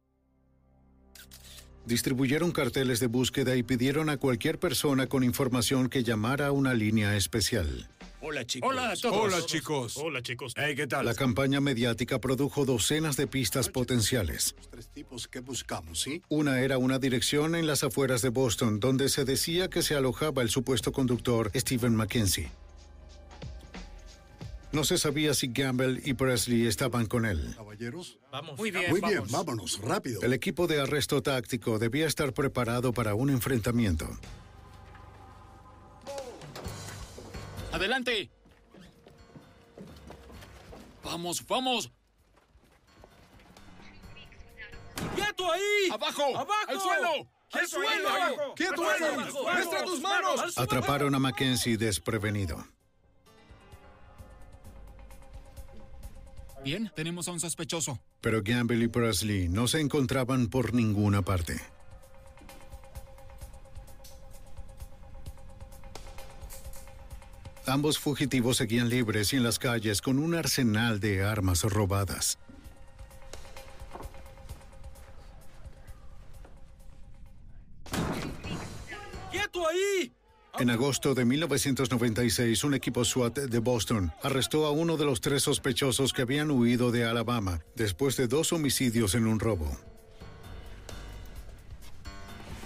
[1.85, 6.73] Distribuyeron carteles de búsqueda y pidieron a cualquier persona con información que llamara a una
[6.73, 7.89] línea especial.
[8.29, 8.69] Hola, chicos.
[8.69, 9.33] Hola a todos.
[9.33, 9.97] Hola, chicos.
[9.97, 10.53] Hola, chicos.
[10.55, 11.03] Hey, ¿qué tal?
[11.03, 14.53] La campaña mediática produjo docenas de pistas potenciales.
[14.69, 16.21] Tres tipos que buscamos, ¿sí?
[16.29, 20.43] Una era una dirección en las afueras de Boston donde se decía que se alojaba
[20.43, 22.51] el supuesto conductor Stephen Mackenzie.
[24.71, 27.55] No se sabía si Gamble y Presley estaban con él.
[27.55, 28.19] Caballeros.
[28.31, 28.59] Vamos.
[28.59, 29.31] Muy bien, Muy bien, vamos.
[29.31, 30.21] vámonos, rápido.
[30.21, 34.07] El equipo de arresto táctico debía estar preparado para un enfrentamiento.
[37.71, 38.29] ¡Adelante!
[41.03, 41.91] ¡Vamos, vamos!
[45.15, 45.89] ¡Quieto ahí!
[45.91, 46.37] ¡Abajo!
[46.37, 46.67] ¡Abajo!
[46.67, 47.09] ¡Al suelo!
[47.51, 48.09] ¡Al ¡Quieto ahí, suelo!
[48.09, 48.53] abajo!
[48.55, 49.55] ¡Quieto ¡Abajo, ahí!
[49.55, 50.57] ¡Muestra tus manos!
[50.57, 52.65] Atraparon a Mackenzie desprevenido.
[56.63, 57.99] Bien, tenemos a un sospechoso.
[58.21, 61.61] Pero Gamble y Presley no se encontraban por ninguna parte.
[67.69, 72.39] Ambos fugitivos seguían libres y en las calles con un arsenal de armas robadas.
[79.31, 80.11] ¡Quieto ahí!
[80.57, 85.43] En agosto de 1996, un equipo SWAT de Boston arrestó a uno de los tres
[85.43, 89.77] sospechosos que habían huido de Alabama después de dos homicidios en un robo.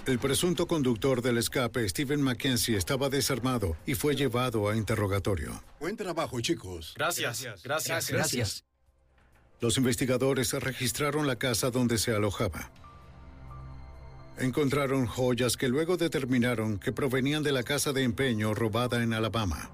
[0.06, 5.62] El presunto conductor del escape, Stephen Mackenzie, estaba desarmado y fue llevado a interrogatorio.
[5.80, 6.92] Buen trabajo, chicos.
[6.94, 8.10] Gracias, gracias.
[8.10, 8.64] Gracias.
[9.60, 12.70] Los investigadores registraron la casa donde se alojaba.
[14.36, 19.70] Encontraron joyas que luego determinaron que provenían de la casa de empeño robada en Alabama.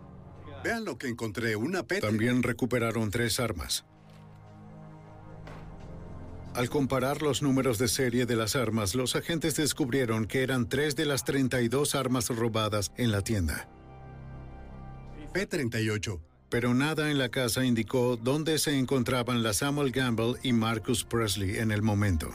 [0.62, 2.06] Vean lo que encontré, una peta.
[2.06, 3.84] También recuperaron tres armas.
[6.54, 10.96] Al comparar los números de serie de las armas, los agentes descubrieron que eran tres
[10.96, 13.68] de las 32 armas robadas en la tienda.
[15.32, 16.20] P-38.
[16.48, 21.58] Pero nada en la casa indicó dónde se encontraban la Samuel Gamble y Marcus Presley
[21.58, 22.28] en el momento.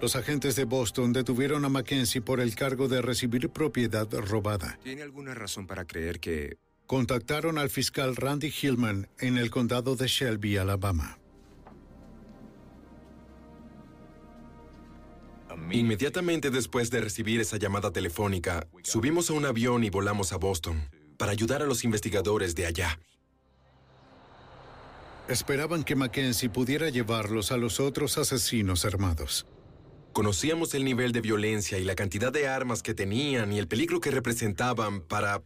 [0.00, 4.78] Los agentes de Boston detuvieron a Mackenzie por el cargo de recibir propiedad robada.
[4.84, 6.58] ¿Tiene alguna razón para creer que...
[6.86, 11.18] Contactaron al fiscal Randy Hillman en el condado de Shelby, Alabama.
[15.70, 20.88] Inmediatamente después de recibir esa llamada telefónica, subimos a un avión y volamos a Boston
[21.16, 22.98] para ayudar a los investigadores de allá.
[25.28, 29.46] Esperaban que Mackenzie pudiera llevarlos a los otros asesinos armados.
[30.12, 34.00] Conocíamos el nivel de violencia y la cantidad de armas que tenían y el peligro
[34.00, 35.42] que representaban para...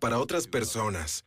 [0.00, 1.24] para otras personas.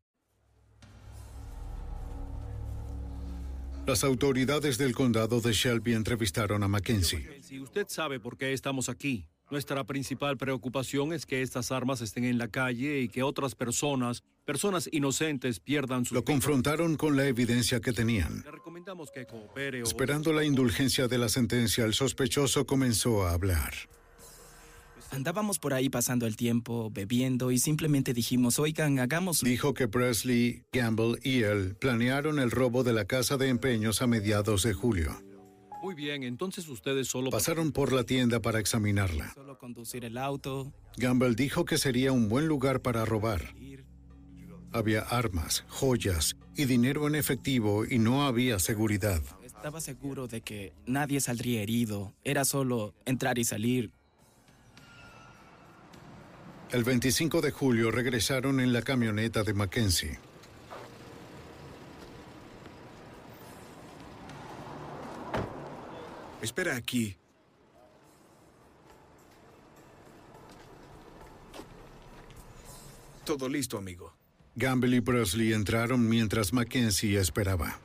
[3.86, 7.37] Las autoridades del condado de Shelby entrevistaron a Mackenzie.
[7.47, 12.25] Si usted sabe por qué estamos aquí, nuestra principal preocupación es que estas armas estén
[12.25, 17.25] en la calle y que otras personas, personas inocentes, pierdan sus Lo confrontaron con la
[17.25, 18.41] evidencia que tenían.
[18.43, 19.86] Le recomendamos que coopere o...
[19.86, 23.73] Esperando la indulgencia de la sentencia, el sospechoso comenzó a hablar.
[25.12, 29.39] Andábamos por ahí pasando el tiempo, bebiendo y simplemente dijimos, oigan, hagamos...
[29.39, 34.07] Dijo que Presley, Gamble y él planearon el robo de la casa de empeños a
[34.07, 35.17] mediados de julio.
[35.81, 37.29] Muy bien, entonces ustedes solo...
[37.29, 39.33] Pasaron por la tienda para examinarla.
[39.33, 40.73] Solo conducir el auto.
[40.97, 43.53] Gamble dijo que sería un buen lugar para robar.
[44.71, 49.21] Había armas, joyas y dinero en efectivo y no había seguridad.
[49.43, 52.13] Estaba seguro de que nadie saldría herido.
[52.23, 53.91] Era solo entrar y salir.
[56.71, 60.19] El 25 de julio regresaron en la camioneta de Mackenzie.
[66.41, 67.17] Espera aquí.
[73.25, 74.15] Todo listo, amigo.
[74.55, 77.79] Gamble y Presley entraron mientras Mackenzie esperaba.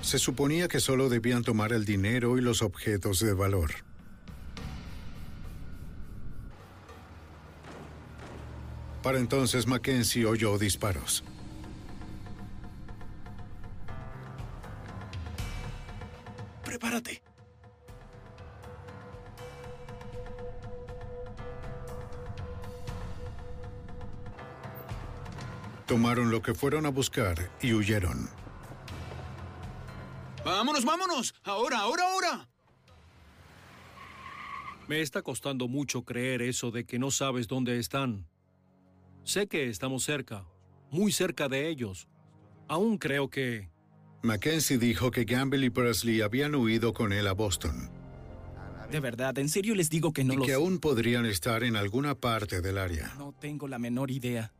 [0.00, 3.72] Se suponía que solo debían tomar el dinero y los objetos de valor.
[9.02, 11.22] Para entonces Mackenzie oyó disparos.
[16.68, 17.22] Prepárate.
[25.86, 28.28] Tomaron lo que fueron a buscar y huyeron.
[30.44, 31.34] ¡Vámonos, vámonos!
[31.42, 32.48] ¡Ahora, ahora, ahora!
[34.88, 38.28] Me está costando mucho creer eso de que no sabes dónde están.
[39.24, 40.44] Sé que estamos cerca,
[40.90, 42.08] muy cerca de ellos.
[42.68, 43.70] Aún creo que...
[44.22, 47.90] Mackenzie dijo que Gamble y Presley habían huido con él a Boston.
[48.90, 52.14] De verdad, en serio les digo que no y que aún podrían estar en alguna
[52.14, 53.14] parte del área.
[53.18, 54.52] No tengo la menor idea.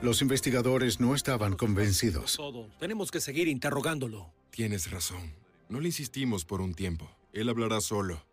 [0.00, 2.36] Los investigadores no estaban convencidos.
[2.36, 2.68] Todo.
[2.78, 4.32] Tenemos que seguir interrogándolo.
[4.50, 5.34] Tienes razón.
[5.68, 7.10] No le insistimos por un tiempo.
[7.32, 8.24] Él hablará solo.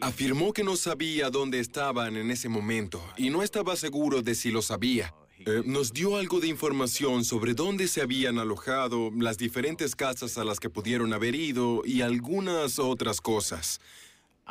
[0.00, 4.50] Afirmó que no sabía dónde estaban en ese momento y no estaba seguro de si
[4.50, 5.14] lo sabía.
[5.38, 10.44] Eh, nos dio algo de información sobre dónde se habían alojado, las diferentes casas a
[10.44, 13.80] las que pudieron haber ido y algunas otras cosas.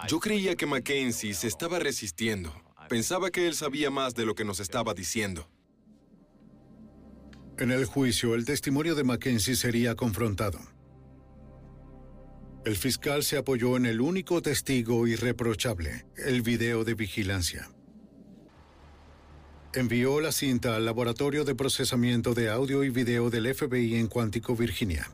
[0.07, 2.53] Yo creía que Mackenzie se estaba resistiendo.
[2.89, 5.47] Pensaba que él sabía más de lo que nos estaba diciendo.
[7.57, 10.59] En el juicio, el testimonio de Mackenzie sería confrontado.
[12.66, 17.70] El fiscal se apoyó en el único testigo irreprochable, el video de vigilancia.
[19.74, 24.55] Envió la cinta al Laboratorio de Procesamiento de Audio y Video del FBI en Cuántico,
[24.55, 25.11] Virginia.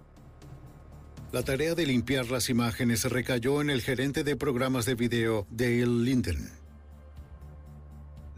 [1.32, 5.88] La tarea de limpiar las imágenes recayó en el gerente de programas de video, Dale
[5.88, 6.59] Linden.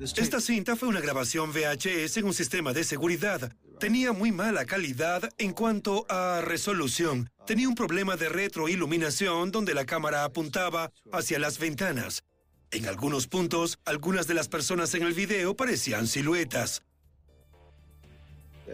[0.01, 3.53] Esta cinta fue una grabación VHS en un sistema de seguridad.
[3.79, 7.29] Tenía muy mala calidad en cuanto a resolución.
[7.45, 12.23] Tenía un problema de retroiluminación donde la cámara apuntaba hacia las ventanas.
[12.71, 16.81] En algunos puntos, algunas de las personas en el video parecían siluetas.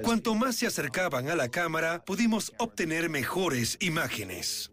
[0.04, 4.72] Cuanto más se acercaban a la cámara, pudimos obtener mejores imágenes.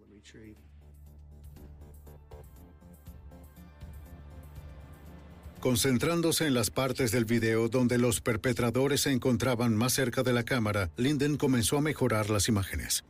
[5.65, 10.43] Concentrándose en las partes del video donde los perpetradores se encontraban más cerca de la
[10.43, 13.03] cámara, Linden comenzó a mejorar las imágenes.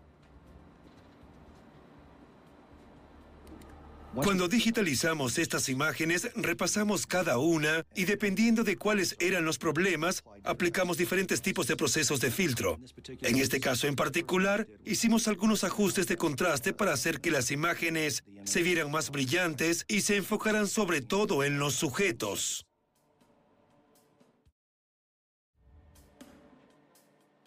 [4.15, 10.97] Cuando digitalizamos estas imágenes, repasamos cada una y dependiendo de cuáles eran los problemas, aplicamos
[10.97, 12.79] diferentes tipos de procesos de filtro.
[13.23, 18.25] En este caso en particular, hicimos algunos ajustes de contraste para hacer que las imágenes
[18.45, 22.67] se vieran más brillantes y se enfocaran sobre todo en los sujetos.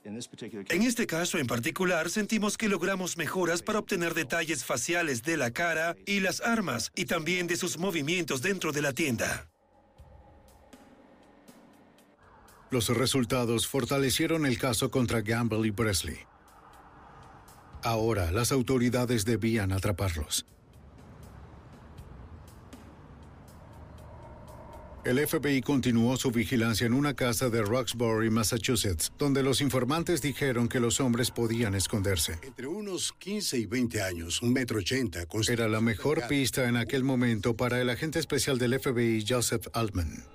[0.08, 5.51] En este caso en particular, sentimos que logramos mejoras para obtener detalles faciales de la
[5.51, 9.49] cara y las armas, y también de sus movimientos dentro de la tienda.
[12.70, 16.20] Los resultados fortalecieron el caso contra Gamble y Presley.
[17.84, 20.45] Ahora las autoridades debían atraparlos.
[25.08, 30.68] El FBI continuó su vigilancia en una casa de Roxbury, Massachusetts, donde los informantes dijeron
[30.68, 32.38] que los hombres podían esconderse.
[32.43, 35.26] Entre unos 15 y 20 años, un metro ochenta.
[35.47, 40.26] Era la mejor pista en aquel momento para el agente especial del FBI, Joseph Altman.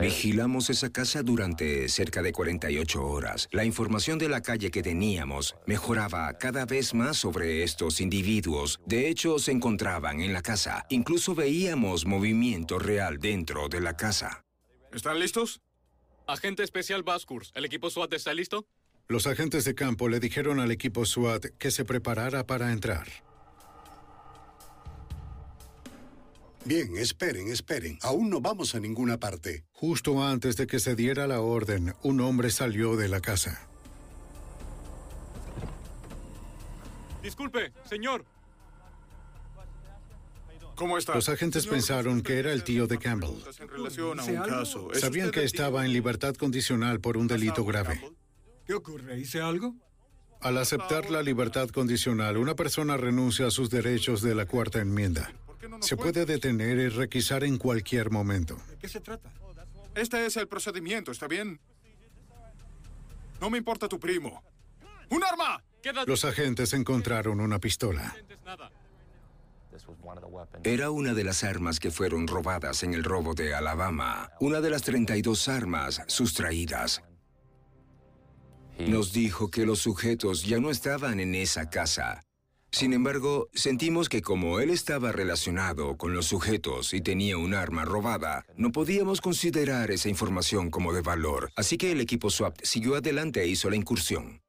[0.00, 3.48] Vigilamos esa casa durante cerca de 48 horas.
[3.52, 8.80] La información de la calle que teníamos mejoraba cada vez más sobre estos individuos.
[8.86, 10.86] De hecho, se encontraban en la casa.
[10.90, 14.44] Incluso veíamos movimiento real dentro de la casa.
[14.92, 15.60] ¿Están listos?
[16.26, 18.66] Agente especial Baskurs, ¿el equipo SWAT está listo?
[19.08, 23.08] Los agentes de campo le dijeron al equipo SWAT que se preparara para entrar.
[26.64, 27.98] Bien, esperen, esperen.
[28.02, 29.64] Aún no vamos a ninguna parte.
[29.72, 33.66] Justo antes de que se diera la orden, un hombre salió de la casa.
[37.22, 38.24] Disculpe, señor.
[40.74, 41.14] ¿Cómo está?
[41.14, 43.36] Los agentes pensaron que era el tío de Campbell.
[43.58, 44.92] En relación a un caso.
[44.92, 48.00] ¿Es Sabían que estaba en libertad condicional por un delito grave.
[48.66, 49.18] ¿Qué ocurre?
[49.18, 49.74] ¿Hice algo?
[50.40, 55.34] Al aceptar la libertad condicional, una persona renuncia a sus derechos de la cuarta enmienda.
[55.80, 58.56] Se puede detener y requisar en cualquier momento.
[58.68, 59.30] ¿De qué se trata?
[59.94, 61.60] Este es el procedimiento, ¿está bien?
[63.40, 64.42] No me importa tu primo.
[65.08, 65.62] ¡Un arma!
[66.06, 68.14] Los agentes encontraron una pistola.
[70.62, 74.70] Era una de las armas que fueron robadas en el robo de Alabama, una de
[74.70, 77.02] las 32 armas sustraídas.
[78.78, 82.22] Nos dijo que los sujetos ya no estaban en esa casa.
[82.72, 87.84] Sin embargo, sentimos que como él estaba relacionado con los sujetos y tenía un arma
[87.84, 91.50] robada, no podíamos considerar esa información como de valor.
[91.56, 94.40] Así que el equipo SWAT siguió adelante e hizo la incursión.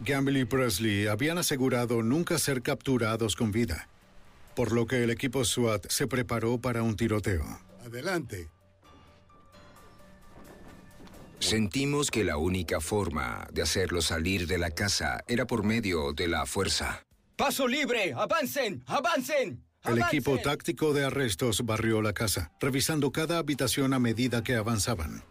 [0.00, 3.88] Gamble y Presley habían asegurado nunca ser capturados con vida,
[4.54, 7.44] por lo que el equipo SWAT se preparó para un tiroteo.
[7.86, 8.53] Adelante.
[11.44, 16.26] Sentimos que la única forma de hacerlo salir de la casa era por medio de
[16.26, 17.04] la fuerza.
[17.36, 18.14] ¡Paso libre!
[18.14, 18.82] ¡Avancen!
[18.86, 19.62] ¡Avancen!
[19.84, 25.22] El equipo táctico de arrestos barrió la casa, revisando cada habitación a medida que avanzaban.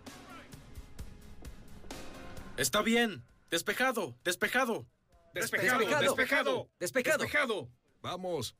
[2.57, 3.23] Está bien.
[3.49, 4.85] Despejado, despejado.
[5.33, 7.23] Despejado, despejado, despejado.
[7.23, 7.69] Despejado.
[8.03, 8.55] Vamos.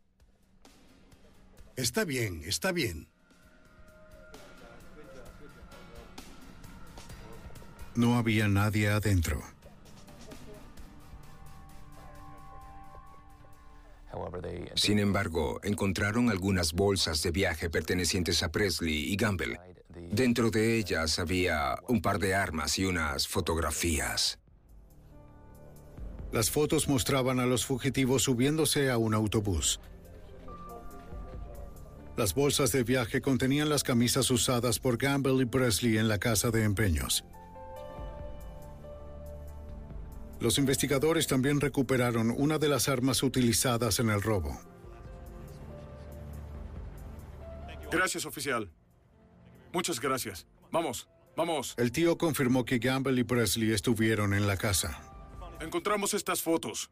[1.75, 3.12] Está bien, está bien.
[7.95, 9.41] No había nadie adentro.
[14.75, 19.59] Sin embargo, encontraron algunas bolsas de viaje pertenecientes a Presley y Gamble.
[20.11, 24.39] Dentro de ellas había un par de armas y unas fotografías.
[26.31, 29.79] Las fotos mostraban a los fugitivos subiéndose a un autobús.
[32.17, 36.51] Las bolsas de viaje contenían las camisas usadas por Gamble y Presley en la casa
[36.51, 37.23] de empeños.
[40.43, 44.59] Los investigadores también recuperaron una de las armas utilizadas en el robo.
[47.89, 48.69] Gracias, oficial.
[49.71, 50.45] Muchas gracias.
[50.69, 51.75] Vamos, vamos.
[51.77, 55.01] El tío confirmó que Gamble y Presley estuvieron en la casa.
[55.61, 56.91] Encontramos estas fotos.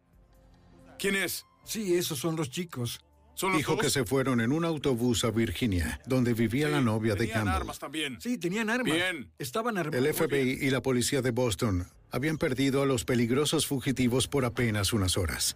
[0.97, 1.45] ¿Quién es?
[1.66, 3.02] Sí, esos son los chicos.
[3.34, 3.82] ¿Son los Dijo dos?
[3.82, 7.56] que se fueron en un autobús a Virginia, donde vivía la novia de Tenían Gamble.
[7.56, 8.20] armas también.
[8.22, 8.94] Sí, tenían armas.
[8.94, 9.32] Bien.
[9.40, 10.06] Estaban armados.
[10.06, 14.94] El FBI y la policía de Boston habían perdido a los peligrosos fugitivos por apenas
[14.94, 15.56] unas horas.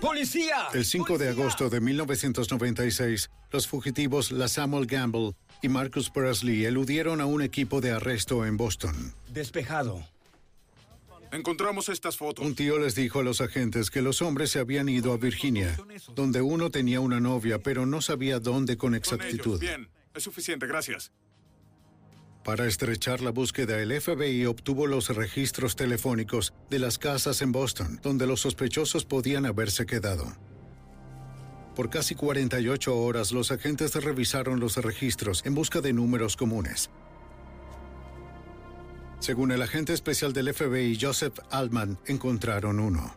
[0.00, 0.68] ¡Policía!
[0.74, 7.20] El 5 de agosto de 1996, los fugitivos la Samuel Gamble y Marcus Presley eludieron
[7.20, 9.14] a un equipo de arresto en Boston.
[9.28, 10.04] Despejado.
[11.30, 12.44] Encontramos estas fotos.
[12.44, 15.78] Un tío les dijo a los agentes que los hombres se habían ido a Virginia,
[16.14, 19.58] donde uno tenía una novia, pero no sabía dónde con exactitud.
[19.58, 21.10] Bien, es suficiente, gracias.
[22.44, 28.00] Para estrechar la búsqueda, el FBI obtuvo los registros telefónicos de las casas en Boston,
[28.02, 30.36] donde los sospechosos podían haberse quedado.
[31.74, 36.90] Por casi 48 horas, los agentes revisaron los registros en busca de números comunes.
[39.20, 43.14] Según el agente especial del FBI, Joseph Altman, encontraron uno.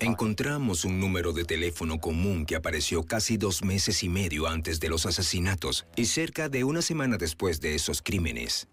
[0.00, 4.88] Encontramos un número de teléfono común que apareció casi dos meses y medio antes de
[4.88, 8.66] los asesinatos y cerca de una semana después de esos crímenes.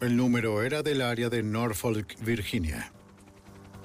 [0.00, 2.92] El número era del área de Norfolk, Virginia.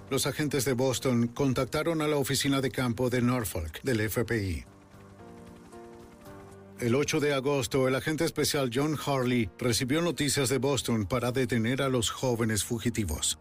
[0.10, 4.64] Los agentes de Boston contactaron a la oficina de campo de Norfolk del FBI.
[6.80, 11.82] El 8 de agosto, el agente especial John Harley recibió noticias de Boston para detener
[11.82, 13.40] a los jóvenes fugitivos.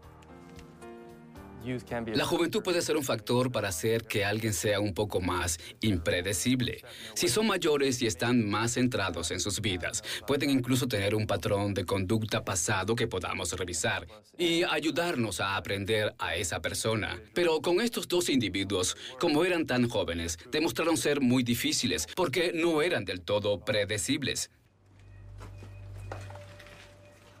[2.13, 6.83] La juventud puede ser un factor para hacer que alguien sea un poco más impredecible.
[7.15, 11.73] Si son mayores y están más centrados en sus vidas, pueden incluso tener un patrón
[11.73, 14.05] de conducta pasado que podamos revisar
[14.37, 17.19] y ayudarnos a aprender a esa persona.
[17.33, 22.81] Pero con estos dos individuos, como eran tan jóvenes, demostraron ser muy difíciles porque no
[22.81, 24.51] eran del todo predecibles.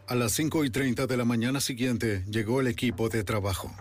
[0.07, 3.75] A las 5 y 30 de la mañana siguiente llegó el equipo de trabajo.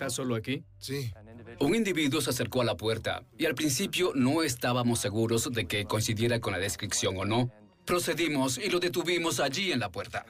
[0.00, 0.64] ¿Estás solo aquí?
[0.78, 1.12] Sí.
[1.58, 5.84] Un individuo se acercó a la puerta y al principio no estábamos seguros de que
[5.84, 7.52] coincidiera con la descripción o no.
[7.84, 10.24] Procedimos y lo detuvimos allí en la puerta.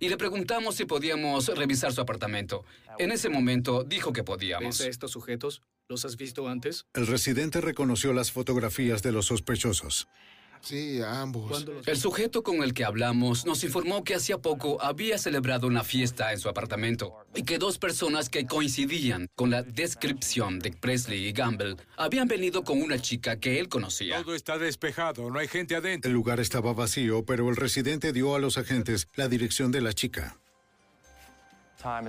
[0.00, 2.64] Y le preguntamos si podíamos revisar su apartamento.
[2.98, 4.78] En ese momento dijo que podíamos.
[4.78, 5.62] ¿Ves a estos sujetos?
[5.86, 6.86] ¿Los has visto antes?
[6.92, 10.08] El residente reconoció las fotografías de los sospechosos.
[10.62, 11.66] Sí, a ambos.
[11.86, 16.32] El sujeto con el que hablamos nos informó que hacía poco había celebrado una fiesta
[16.32, 21.32] en su apartamento y que dos personas que coincidían con la descripción de Presley y
[21.32, 24.22] Gamble habían venido con una chica que él conocía.
[24.22, 26.08] Todo está despejado, no hay gente adentro.
[26.08, 29.92] El lugar estaba vacío, pero el residente dio a los agentes la dirección de la
[29.92, 30.36] chica.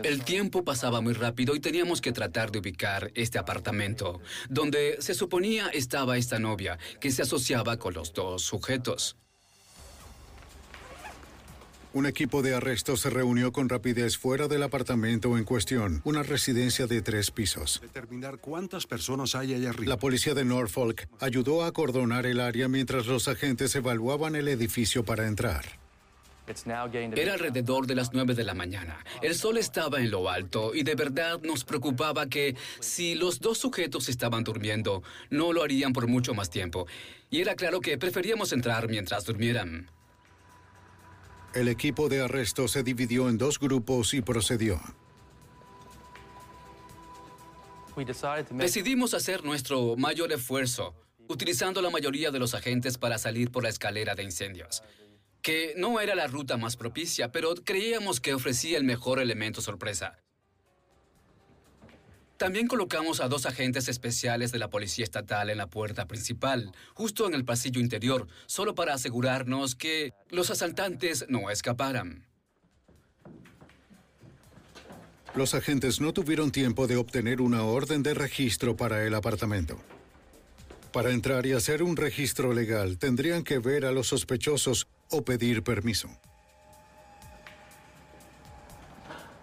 [0.04, 5.14] El tiempo pasaba muy rápido y teníamos que tratar de ubicar este apartamento, donde se
[5.14, 9.18] suponía estaba esta novia, que se asociaba con los dos sujetos.
[11.94, 16.88] Un equipo de arresto se reunió con rapidez fuera del apartamento en cuestión, una residencia
[16.88, 17.82] de tres pisos.
[17.84, 19.90] Determinar cuántas personas hay allá arriba.
[19.90, 25.06] La policía de Norfolk ayudó a acordonar el área mientras los agentes evaluaban el edificio
[25.06, 25.83] para entrar.
[27.16, 29.04] Era alrededor de las nueve de la mañana.
[29.22, 33.60] El sol estaba en lo alto y de verdad nos preocupaba que si los dos
[33.60, 36.86] sujetos estaban durmiendo, no lo harían por mucho más tiempo.
[37.30, 39.90] Y era claro que preferíamos entrar mientras durmieran.
[41.54, 44.82] El equipo de arresto se dividió en dos grupos y procedió.
[48.52, 50.96] Decidimos hacer nuestro mayor esfuerzo,
[51.28, 54.82] utilizando la mayoría de los agentes para salir por la escalera de incendios,
[55.44, 60.18] que no era la ruta más propicia, pero creíamos que ofrecía el mejor elemento sorpresa.
[62.38, 67.28] También colocamos a dos agentes especiales de la Policía Estatal en la puerta principal, justo
[67.28, 72.26] en el pasillo interior, solo para asegurarnos que los asaltantes no escaparan.
[75.36, 79.78] Los agentes no tuvieron tiempo de obtener una orden de registro para el apartamento.
[80.94, 85.64] Para entrar y hacer un registro legal, tendrían que ver a los sospechosos o pedir
[85.64, 86.10] permiso.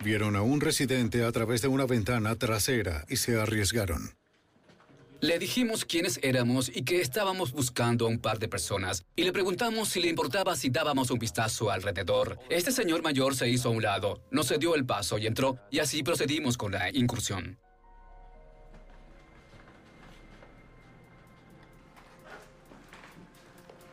[0.03, 4.14] Vieron a un residente a través de una ventana trasera y se arriesgaron.
[5.21, 9.05] Le dijimos quiénes éramos y que estábamos buscando a un par de personas.
[9.14, 12.39] Y le preguntamos si le importaba si dábamos un vistazo alrededor.
[12.49, 15.59] Este señor mayor se hizo a un lado, nos cedió el paso y entró.
[15.71, 17.59] Y así procedimos con la incursión.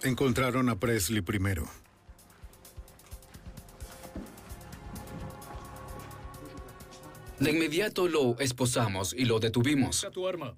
[0.08, 1.68] Encontraron a Presley primero.
[7.40, 9.98] De inmediato lo esposamos y lo detuvimos.
[9.98, 10.58] Saca tu arma.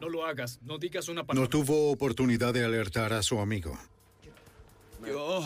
[0.00, 0.58] No lo hagas.
[0.62, 1.48] No digas una No palabra.
[1.48, 3.78] tuvo oportunidad de alertar a su amigo.
[5.06, 5.44] Yo...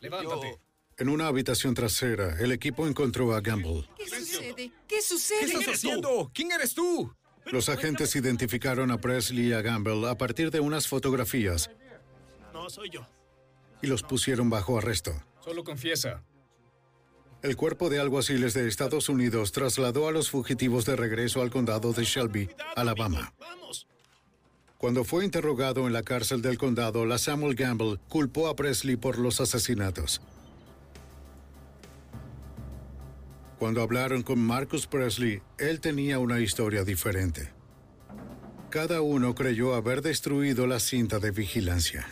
[0.00, 0.58] Levántate.
[0.98, 3.88] En una habitación trasera, el equipo encontró a Gamble.
[3.96, 4.72] ¿Qué sucede?
[4.88, 5.38] ¿Qué sucede?
[5.40, 6.30] ¿Qué estás haciendo?
[6.34, 7.14] ¿Quién eres tú?
[7.46, 11.70] Los agentes identificaron a Presley y a Gamble a partir de unas fotografías
[12.52, 13.06] No, soy yo.
[13.82, 15.12] y los pusieron bajo arresto.
[15.44, 16.22] Solo confiesa.
[17.42, 21.92] El cuerpo de alguaciles de Estados Unidos trasladó a los fugitivos de regreso al condado
[21.94, 23.32] de Shelby, Alabama.
[24.76, 29.18] Cuando fue interrogado en la cárcel del condado, la Samuel Gamble culpó a Presley por
[29.18, 30.20] los asesinatos.
[33.60, 37.52] Cuando hablaron con Marcus Presley, él tenía una historia diferente.
[38.70, 42.10] Cada uno creyó haber destruido la cinta de vigilancia.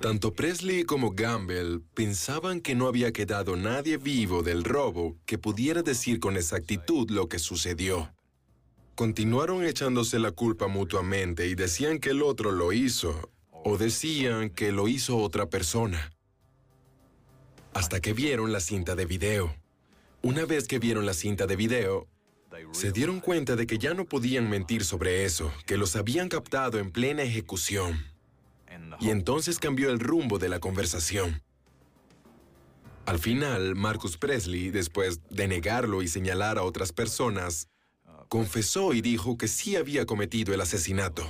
[0.00, 5.82] Tanto Presley como Gamble pensaban que no había quedado nadie vivo del robo que pudiera
[5.84, 8.12] decir con exactitud lo que sucedió.
[8.96, 14.72] Continuaron echándose la culpa mutuamente y decían que el otro lo hizo, o decían que
[14.72, 16.10] lo hizo otra persona.
[17.72, 19.59] Hasta que vieron la cinta de video.
[20.22, 22.06] Una vez que vieron la cinta de video,
[22.72, 26.78] se dieron cuenta de que ya no podían mentir sobre eso, que los habían captado
[26.78, 28.04] en plena ejecución.
[29.00, 31.42] Y entonces cambió el rumbo de la conversación.
[33.06, 37.68] Al final, Marcus Presley, después de negarlo y señalar a otras personas,
[38.28, 41.26] confesó y dijo que sí había cometido el asesinato.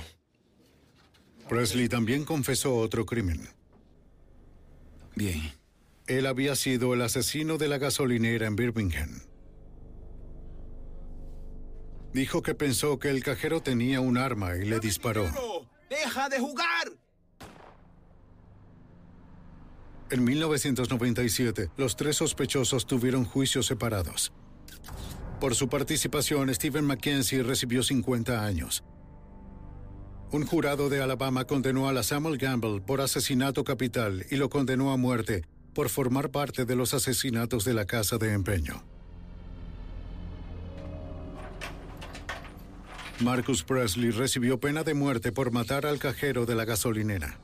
[1.47, 3.47] Presley también confesó otro crimen.
[5.15, 5.60] Bien.
[6.17, 9.21] Él había sido el asesino de la gasolinera en Birmingham.
[12.11, 15.23] Dijo que pensó que el cajero tenía un arma y le disparó.
[15.89, 16.91] ¡Deja de jugar!
[20.09, 24.33] En 1997, los tres sospechosos tuvieron juicios separados.
[25.39, 28.83] Por su participación, Stephen Mackenzie recibió 50 años.
[30.33, 34.91] Un jurado de Alabama condenó a la Samuel Gamble por asesinato capital y lo condenó
[34.91, 38.83] a muerte por formar parte de los asesinatos de la casa de empeño.
[43.19, 47.39] Marcus Presley recibió pena de muerte por matar al cajero de la gasolinera.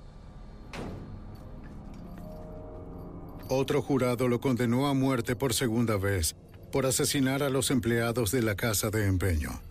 [3.50, 6.36] Otro jurado lo condenó a muerte por segunda vez
[6.72, 9.62] por asesinar a los empleados de la casa de empeño.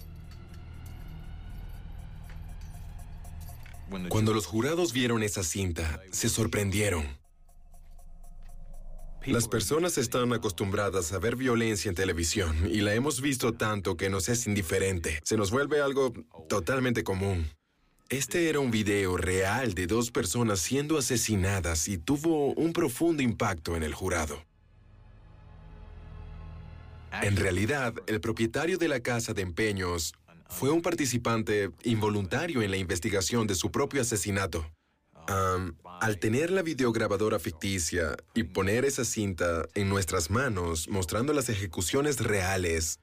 [4.09, 7.07] Cuando los jurados vieron esa cinta, se sorprendieron.
[9.27, 14.09] Las personas están acostumbradas a ver violencia en televisión y la hemos visto tanto que
[14.09, 15.21] nos es indiferente.
[15.25, 16.13] Se nos vuelve algo
[16.49, 17.51] totalmente común.
[18.09, 23.75] Este era un video real de dos personas siendo asesinadas y tuvo un profundo impacto
[23.75, 24.45] en el jurado.
[27.11, 30.15] En realidad, el propietario de la casa de empeños
[30.49, 34.71] fue un participante involuntario en la investigación de su propio asesinato.
[35.29, 42.21] Al tener la videograbadora ficticia y poner esa cinta en nuestras manos mostrando las ejecuciones
[42.21, 43.01] reales,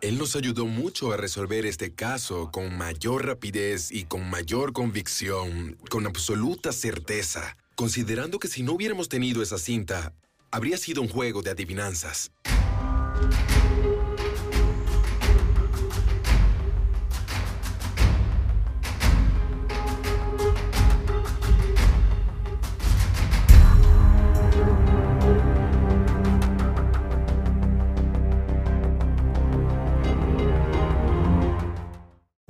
[0.00, 5.76] él nos ayudó mucho a resolver este caso con mayor rapidez y con mayor convicción,
[5.90, 10.14] con absoluta certeza, considerando que si no hubiéramos tenido esa cinta,
[10.50, 12.32] habría sido un juego de adivinanzas.